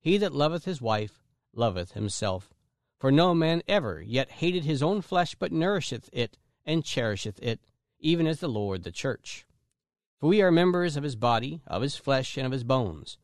He 0.00 0.16
that 0.16 0.34
loveth 0.34 0.64
his 0.64 0.80
wife 0.80 1.22
loveth 1.52 1.92
himself. 1.92 2.54
For 2.98 3.10
no 3.10 3.34
man 3.34 3.62
ever 3.68 4.02
yet 4.02 4.30
hated 4.30 4.64
his 4.64 4.82
own 4.82 5.02
flesh, 5.02 5.34
but 5.34 5.52
nourisheth 5.52 6.08
it 6.12 6.36
and 6.64 6.84
cherisheth 6.84 7.38
it, 7.42 7.60
even 7.98 8.26
as 8.26 8.40
the 8.40 8.48
Lord 8.48 8.82
the 8.82 8.90
church. 8.90 9.46
For 10.18 10.28
we 10.28 10.42
are 10.42 10.50
members 10.50 10.96
of 10.96 11.02
his 11.02 11.16
body, 11.16 11.62
of 11.66 11.82
his 11.82 11.96
flesh, 11.96 12.36
and 12.36 12.46
of 12.46 12.52
his 12.52 12.64
bones. 12.64 13.18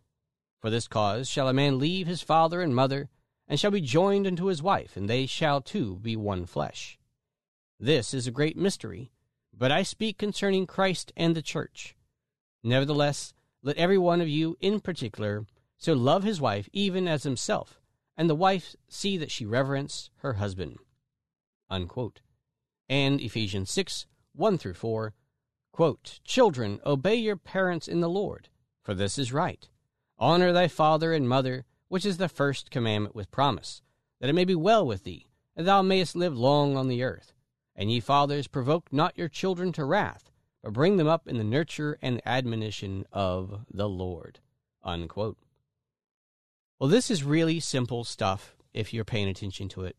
For 0.61 0.71
this 0.71 0.89
cause 0.89 1.29
shall 1.29 1.49
a 1.49 1.53
man 1.53 1.79
leave 1.79 2.07
his 2.07 2.23
father 2.23 2.63
and 2.63 2.75
mother, 2.75 3.11
and 3.47 3.61
shall 3.61 3.71
be 3.71 3.81
joined 3.81 4.27
unto 4.27 4.47
his 4.47 4.63
wife, 4.63 4.97
and 4.97 5.09
they 5.09 5.27
shall 5.27 5.61
two 5.61 5.97
be 5.97 6.17
one 6.17 6.47
flesh. 6.47 6.99
This 7.79 8.15
is 8.15 8.27
a 8.27 8.33
great 8.33 8.57
mystery, 8.57 9.13
but 9.53 9.71
I 9.71 9.83
speak 9.83 10.17
concerning 10.17 10.67
Christ 10.67 11.13
and 11.17 11.37
the 11.37 11.43
church. 11.43 11.95
Nevertheless, 12.63 13.35
let 13.63 13.77
every 13.77 13.99
one 13.99 14.21
of 14.21 14.29
you 14.29 14.57
in 14.61 14.81
particular 14.81 15.45
so 15.79 15.93
love 15.93 16.23
his 16.23 16.41
wife 16.41 16.69
even 16.73 17.07
as 17.07 17.23
himself, 17.23 17.81
and 18.17 18.29
the 18.29 18.35
wife 18.35 18.75
see 18.89 19.17
that 19.19 19.31
she 19.31 19.45
reverence 19.45 20.11
her 20.19 20.35
husband. 20.35 20.79
Unquote. 21.69 22.21
And 22.89 23.21
Ephesians 23.21 23.71
6 23.71 24.07
1 24.35 24.59
through 24.59 24.75
4 24.75 25.15
quote, 25.77 26.21
Children, 26.25 26.81
obey 26.87 27.17
your 27.17 27.37
parents 27.37 27.87
in 27.87 28.01
the 28.01 28.09
Lord, 28.09 28.49
for 28.83 28.95
this 28.95 29.19
is 29.19 29.31
right. 29.31 29.69
Honor 30.19 30.51
thy 30.51 30.69
father 30.69 31.13
and 31.13 31.29
mother, 31.29 31.67
which 31.89 32.07
is 32.07 32.17
the 32.17 32.31
first 32.31 32.71
commandment 32.71 33.15
with 33.15 33.31
promise, 33.31 33.83
that 34.19 34.31
it 34.31 34.35
may 34.35 34.47
be 34.47 34.55
well 34.55 34.87
with 34.87 35.05
thee, 35.05 35.27
and 35.55 35.69
thou 35.69 35.83
mayest 35.83 36.17
live 36.17 36.37
long 36.37 36.79
on 36.79 36.89
the 36.89 37.03
earth. 37.03 37.35
And 37.75 37.93
ye 37.93 38.01
fathers, 38.01 38.47
provoke 38.47 38.91
not 38.91 39.19
your 39.19 39.29
children 39.29 39.71
to 39.73 39.85
wrath, 39.85 40.31
but 40.63 40.73
bring 40.73 40.97
them 40.97 41.09
up 41.09 41.29
in 41.29 41.37
the 41.37 41.45
nurture 41.45 41.99
and 42.01 42.23
admonition 42.25 43.05
of 43.13 43.67
the 43.71 43.89
Lord. 43.89 44.41
Unquote. 44.83 45.37
Well, 46.79 46.91
this 46.91 47.11
is 47.11 47.25
really 47.25 47.59
simple 47.61 48.05
stuff 48.05 48.55
if 48.75 48.93
you're 48.93 49.05
paying 49.05 49.29
attention 49.29 49.69
to 49.71 49.85
it. 49.85 49.97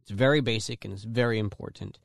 It's 0.00 0.10
very 0.10 0.40
basic 0.40 0.84
and 0.84 0.92
it's 0.92 1.04
very 1.04 1.38
important. 1.38 2.00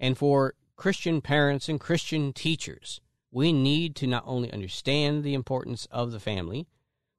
And 0.00 0.16
for 0.16 0.54
Christian 0.76 1.20
parents 1.20 1.68
and 1.68 1.78
Christian 1.78 2.32
teachers, 2.32 3.02
we 3.30 3.52
need 3.52 3.94
to 3.96 4.06
not 4.06 4.24
only 4.26 4.50
understand 4.50 5.22
the 5.22 5.34
importance 5.34 5.86
of 5.90 6.12
the 6.12 6.20
family, 6.20 6.66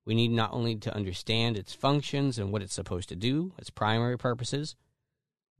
we 0.06 0.16
need 0.16 0.32
not 0.32 0.54
only 0.54 0.76
to 0.76 0.96
understand 0.96 1.56
its 1.56 1.74
functions 1.74 2.40
and 2.40 2.52
what 2.52 2.64
it's 2.64 2.74
supposed 2.74 3.10
to 3.10 3.16
do, 3.16 3.54
its 3.60 3.70
primary 3.70 4.18
purposes, 4.18 4.76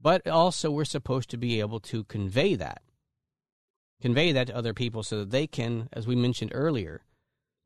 but 0.00 0.26
also 0.26 0.70
we're 0.72 0.84
supposed 0.84 1.30
to 1.30 1.36
be 1.36 1.60
able 1.60 1.80
to 1.80 2.02
convey 2.04 2.56
that. 2.56 2.82
Convey 4.00 4.32
that 4.32 4.48
to 4.48 4.56
other 4.56 4.74
people 4.74 5.04
so 5.04 5.20
that 5.20 5.30
they 5.30 5.46
can, 5.46 5.88
as 5.92 6.06
we 6.06 6.16
mentioned 6.16 6.50
earlier, 6.52 7.02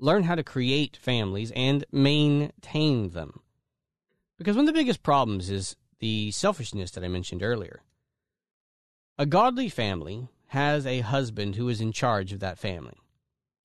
learn 0.01 0.25
how 0.25 0.35
to 0.35 0.43
create 0.43 0.97
families 0.97 1.53
and 1.55 1.85
maintain 1.93 3.11
them. 3.11 3.41
Because 4.39 4.57
one 4.57 4.67
of 4.67 4.75
the 4.75 4.79
biggest 4.81 5.03
problems 5.03 5.51
is 5.51 5.77
the 5.99 6.31
selfishness 6.31 6.91
that 6.93 7.05
I 7.05 7.09
mentioned 7.09 7.43
earlier. 7.43 7.83
A 9.19 9.27
godly 9.27 9.69
family 9.69 10.29
has 10.49 10.87
a 10.87 11.01
husband 11.01 11.57
who 11.57 11.69
is 11.69 11.81
in 11.81 11.93
charge 11.93 12.33
of 12.33 12.41
that 12.41 12.59
family. 12.59 12.97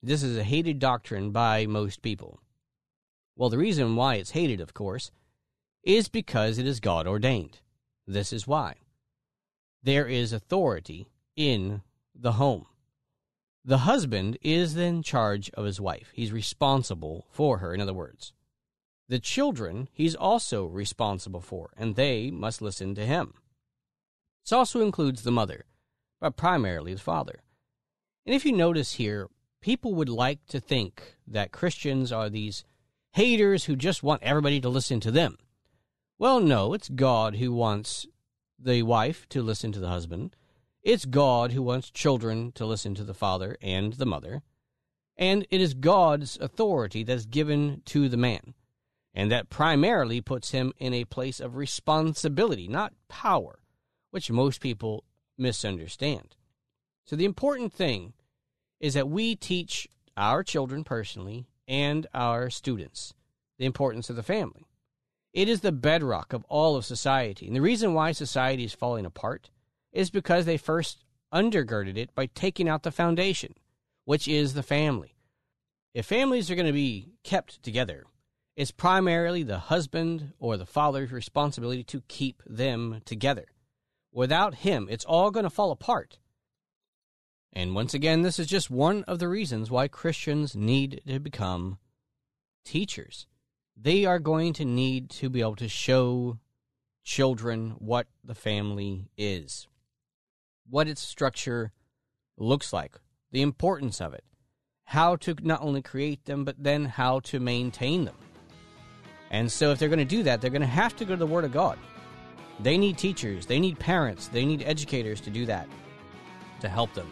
This 0.03 0.21
is 0.21 0.37
a 0.37 0.43
hated 0.43 0.79
doctrine 0.79 1.31
by 1.31 1.65
most 1.65 2.01
people. 2.01 2.39
Well, 3.37 3.49
the 3.49 3.57
reason 3.57 3.95
why 3.95 4.15
it's 4.15 4.31
hated, 4.31 4.59
of 4.59 4.73
course, 4.73 5.11
is 5.83 6.09
because 6.09 6.57
it 6.57 6.67
is 6.67 6.79
God 6.79 7.07
ordained. 7.07 7.59
This 8.05 8.33
is 8.33 8.45
why. 8.45 8.75
There 9.81 10.07
is 10.07 10.33
authority 10.33 11.07
in 11.35 11.81
the 12.13 12.33
home. 12.33 12.65
The 13.67 13.79
husband 13.79 14.37
is 14.43 14.77
in 14.77 15.01
charge 15.01 15.49
of 15.55 15.65
his 15.65 15.81
wife. 15.81 16.11
He's 16.13 16.31
responsible 16.31 17.25
for 17.31 17.57
her, 17.57 17.73
in 17.73 17.81
other 17.81 17.95
words. 17.95 18.31
The 19.07 19.17
children 19.17 19.89
he's 19.91 20.13
also 20.13 20.65
responsible 20.65 21.41
for, 21.41 21.71
and 21.75 21.95
they 21.95 22.29
must 22.29 22.61
listen 22.61 22.93
to 22.93 23.07
him. 23.07 23.33
This 24.43 24.51
also 24.51 24.81
includes 24.81 25.23
the 25.23 25.31
mother, 25.31 25.65
but 26.21 26.37
primarily 26.37 26.93
the 26.93 26.99
father. 26.99 27.41
And 28.23 28.35
if 28.35 28.45
you 28.45 28.51
notice 28.51 28.93
here, 28.93 29.29
people 29.61 29.95
would 29.95 30.09
like 30.09 30.45
to 30.49 30.59
think 30.59 31.15
that 31.25 31.51
Christians 31.51 32.11
are 32.11 32.29
these 32.29 32.63
haters 33.13 33.65
who 33.65 33.75
just 33.75 34.03
want 34.03 34.21
everybody 34.21 34.61
to 34.61 34.69
listen 34.69 34.99
to 34.99 35.11
them. 35.11 35.39
Well, 36.19 36.39
no, 36.39 36.73
it's 36.73 36.89
God 36.89 37.37
who 37.37 37.51
wants 37.51 38.05
the 38.59 38.83
wife 38.83 39.27
to 39.29 39.41
listen 39.41 39.71
to 39.71 39.79
the 39.79 39.89
husband. 39.89 40.35
It's 40.85 41.05
God 41.05 41.51
who 41.51 41.63
wants 41.63 41.89
children 41.89 42.51
to 42.51 42.63
listen 42.63 42.93
to 42.93 43.03
the 43.03 43.15
father 43.15 43.57
and 43.59 43.93
the 43.93 44.05
mother. 44.05 44.43
And 45.17 45.47
it 45.49 45.59
is 45.59 45.73
God's 45.73 46.37
authority 46.39 47.03
that's 47.03 47.25
given 47.25 47.81
to 47.85 48.07
the 48.07 48.17
man. 48.17 48.53
And 49.11 49.31
that 49.31 49.49
primarily 49.49 50.21
puts 50.21 50.51
him 50.51 50.73
in 50.77 50.93
a 50.93 51.05
place 51.05 51.39
of 51.39 51.55
responsibility, 51.55 52.67
not 52.67 52.93
power 53.07 53.57
which 54.11 54.29
most 54.29 54.61
people 54.61 55.03
misunderstand. 55.39 56.35
So 57.03 57.15
the 57.15 57.25
important 57.25 57.73
thing 57.73 58.13
is 58.79 58.93
that 58.93 59.09
we 59.09 59.35
teach 59.35 59.87
our 60.15 60.43
children 60.43 60.83
personally 60.83 61.47
and 61.67 62.05
our 62.13 62.51
students 62.51 63.15
the 63.57 63.65
importance 63.65 64.11
of 64.11 64.17
the 64.17 64.23
family. 64.23 64.67
It 65.33 65.49
is 65.49 65.61
the 65.61 65.71
bedrock 65.71 66.31
of 66.31 66.45
all 66.47 66.75
of 66.75 66.85
society. 66.85 67.47
And 67.47 67.55
the 67.55 67.61
reason 67.61 67.95
why 67.95 68.11
society 68.11 68.65
is 68.65 68.75
falling 68.75 69.05
apart 69.05 69.49
is 69.95 70.09
because 70.09 70.45
they 70.45 70.57
first 70.57 71.03
undergirded 71.33 71.97
it 71.97 72.13
by 72.13 72.27
taking 72.27 72.69
out 72.69 72.83
the 72.83 72.91
foundation, 72.91 73.53
which 74.03 74.27
is 74.27 74.53
the 74.53 74.63
family. 74.63 75.15
If 75.93 76.05
families 76.05 76.51
are 76.51 76.55
going 76.55 76.67
to 76.67 76.73
be 76.73 77.13
kept 77.23 77.63
together, 77.63 78.05
it's 78.55 78.71
primarily 78.71 79.43
the 79.43 79.59
husband 79.59 80.33
or 80.39 80.57
the 80.57 80.65
father's 80.65 81.11
responsibility 81.11 81.83
to 81.85 82.03
keep 82.07 82.41
them 82.45 83.01
together. 83.05 83.45
Without 84.11 84.55
him, 84.55 84.87
it's 84.89 85.05
all 85.05 85.31
going 85.31 85.43
to 85.43 85.49
fall 85.49 85.71
apart. 85.71 86.19
And 87.51 87.73
once 87.73 87.93
again, 87.93 88.21
this 88.21 88.37
is 88.39 88.47
just 88.47 88.69
one 88.69 89.03
of 89.05 89.19
the 89.19 89.29
reasons 89.29 89.71
why 89.71 89.87
Christians 89.87 90.55
need 90.55 91.01
to 91.07 91.19
become 91.19 91.77
teachers. 92.65 93.27
They 93.77 94.05
are 94.05 94.19
going 94.19 94.53
to 94.53 94.65
need 94.65 95.09
to 95.11 95.29
be 95.29 95.41
able 95.41 95.55
to 95.57 95.69
show 95.69 96.39
children 97.03 97.75
what 97.79 98.07
the 98.23 98.35
family 98.35 99.09
is, 99.17 99.67
what 100.69 100.87
its 100.87 101.01
structure 101.01 101.71
looks 102.37 102.73
like, 102.73 102.95
the 103.31 103.41
importance 103.41 104.01
of 104.01 104.13
it, 104.13 104.23
how 104.85 105.15
to 105.17 105.35
not 105.41 105.61
only 105.61 105.81
create 105.81 106.25
them, 106.25 106.45
but 106.45 106.55
then 106.57 106.85
how 106.85 107.19
to 107.21 107.39
maintain 107.39 108.05
them. 108.05 108.15
And 109.31 109.51
so, 109.51 109.71
if 109.71 109.79
they're 109.79 109.89
going 109.89 109.99
to 109.99 110.05
do 110.05 110.23
that, 110.23 110.39
they're 110.39 110.51
going 110.51 110.61
to 110.61 110.67
have 110.67 110.95
to 110.97 111.05
go 111.05 111.13
to 111.13 111.19
the 111.19 111.25
Word 111.25 111.43
of 111.43 111.51
God. 111.51 111.77
They 112.59 112.77
need 112.77 112.97
teachers, 112.97 113.45
they 113.45 113.59
need 113.59 113.77
parents, 113.79 114.27
they 114.27 114.45
need 114.45 114.63
educators 114.63 115.19
to 115.21 115.29
do 115.29 115.45
that, 115.47 115.67
to 116.61 116.69
help 116.69 116.93
them. 116.93 117.11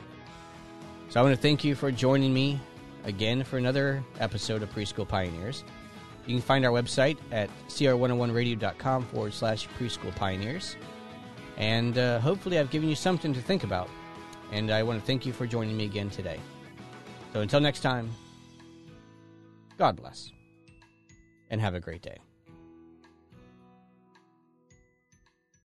So 1.09 1.19
I 1.19 1.23
want 1.23 1.35
to 1.35 1.41
thank 1.41 1.63
you 1.63 1.75
for 1.75 1.91
joining 1.91 2.33
me 2.33 2.59
again 3.03 3.43
for 3.43 3.57
another 3.57 4.03
episode 4.19 4.63
of 4.63 4.73
Preschool 4.73 5.07
Pioneers. 5.07 5.63
You 6.25 6.35
can 6.35 6.41
find 6.41 6.65
our 6.65 6.71
website 6.71 7.17
at 7.31 7.49
cr101radio.com 7.67 9.05
forward 9.07 9.33
slash 9.33 9.67
preschool 9.77 10.15
pioneers. 10.15 10.77
And 11.57 11.97
uh, 11.97 12.19
hopefully, 12.19 12.59
I've 12.59 12.71
given 12.71 12.89
you 12.89 12.95
something 12.95 13.33
to 13.33 13.41
think 13.41 13.63
about. 13.63 13.89
And 14.51 14.71
I 14.71 14.83
want 14.83 14.99
to 14.99 15.05
thank 15.05 15.25
you 15.25 15.33
for 15.33 15.47
joining 15.47 15.77
me 15.77 15.85
again 15.85 16.09
today. 16.09 16.39
So 17.31 17.41
until 17.41 17.59
next 17.59 17.79
time, 17.79 18.11
God 19.77 19.95
bless 19.95 20.31
and 21.49 21.59
have 21.59 21.75
a 21.75 21.79
great 21.79 22.01
day. 22.01 22.17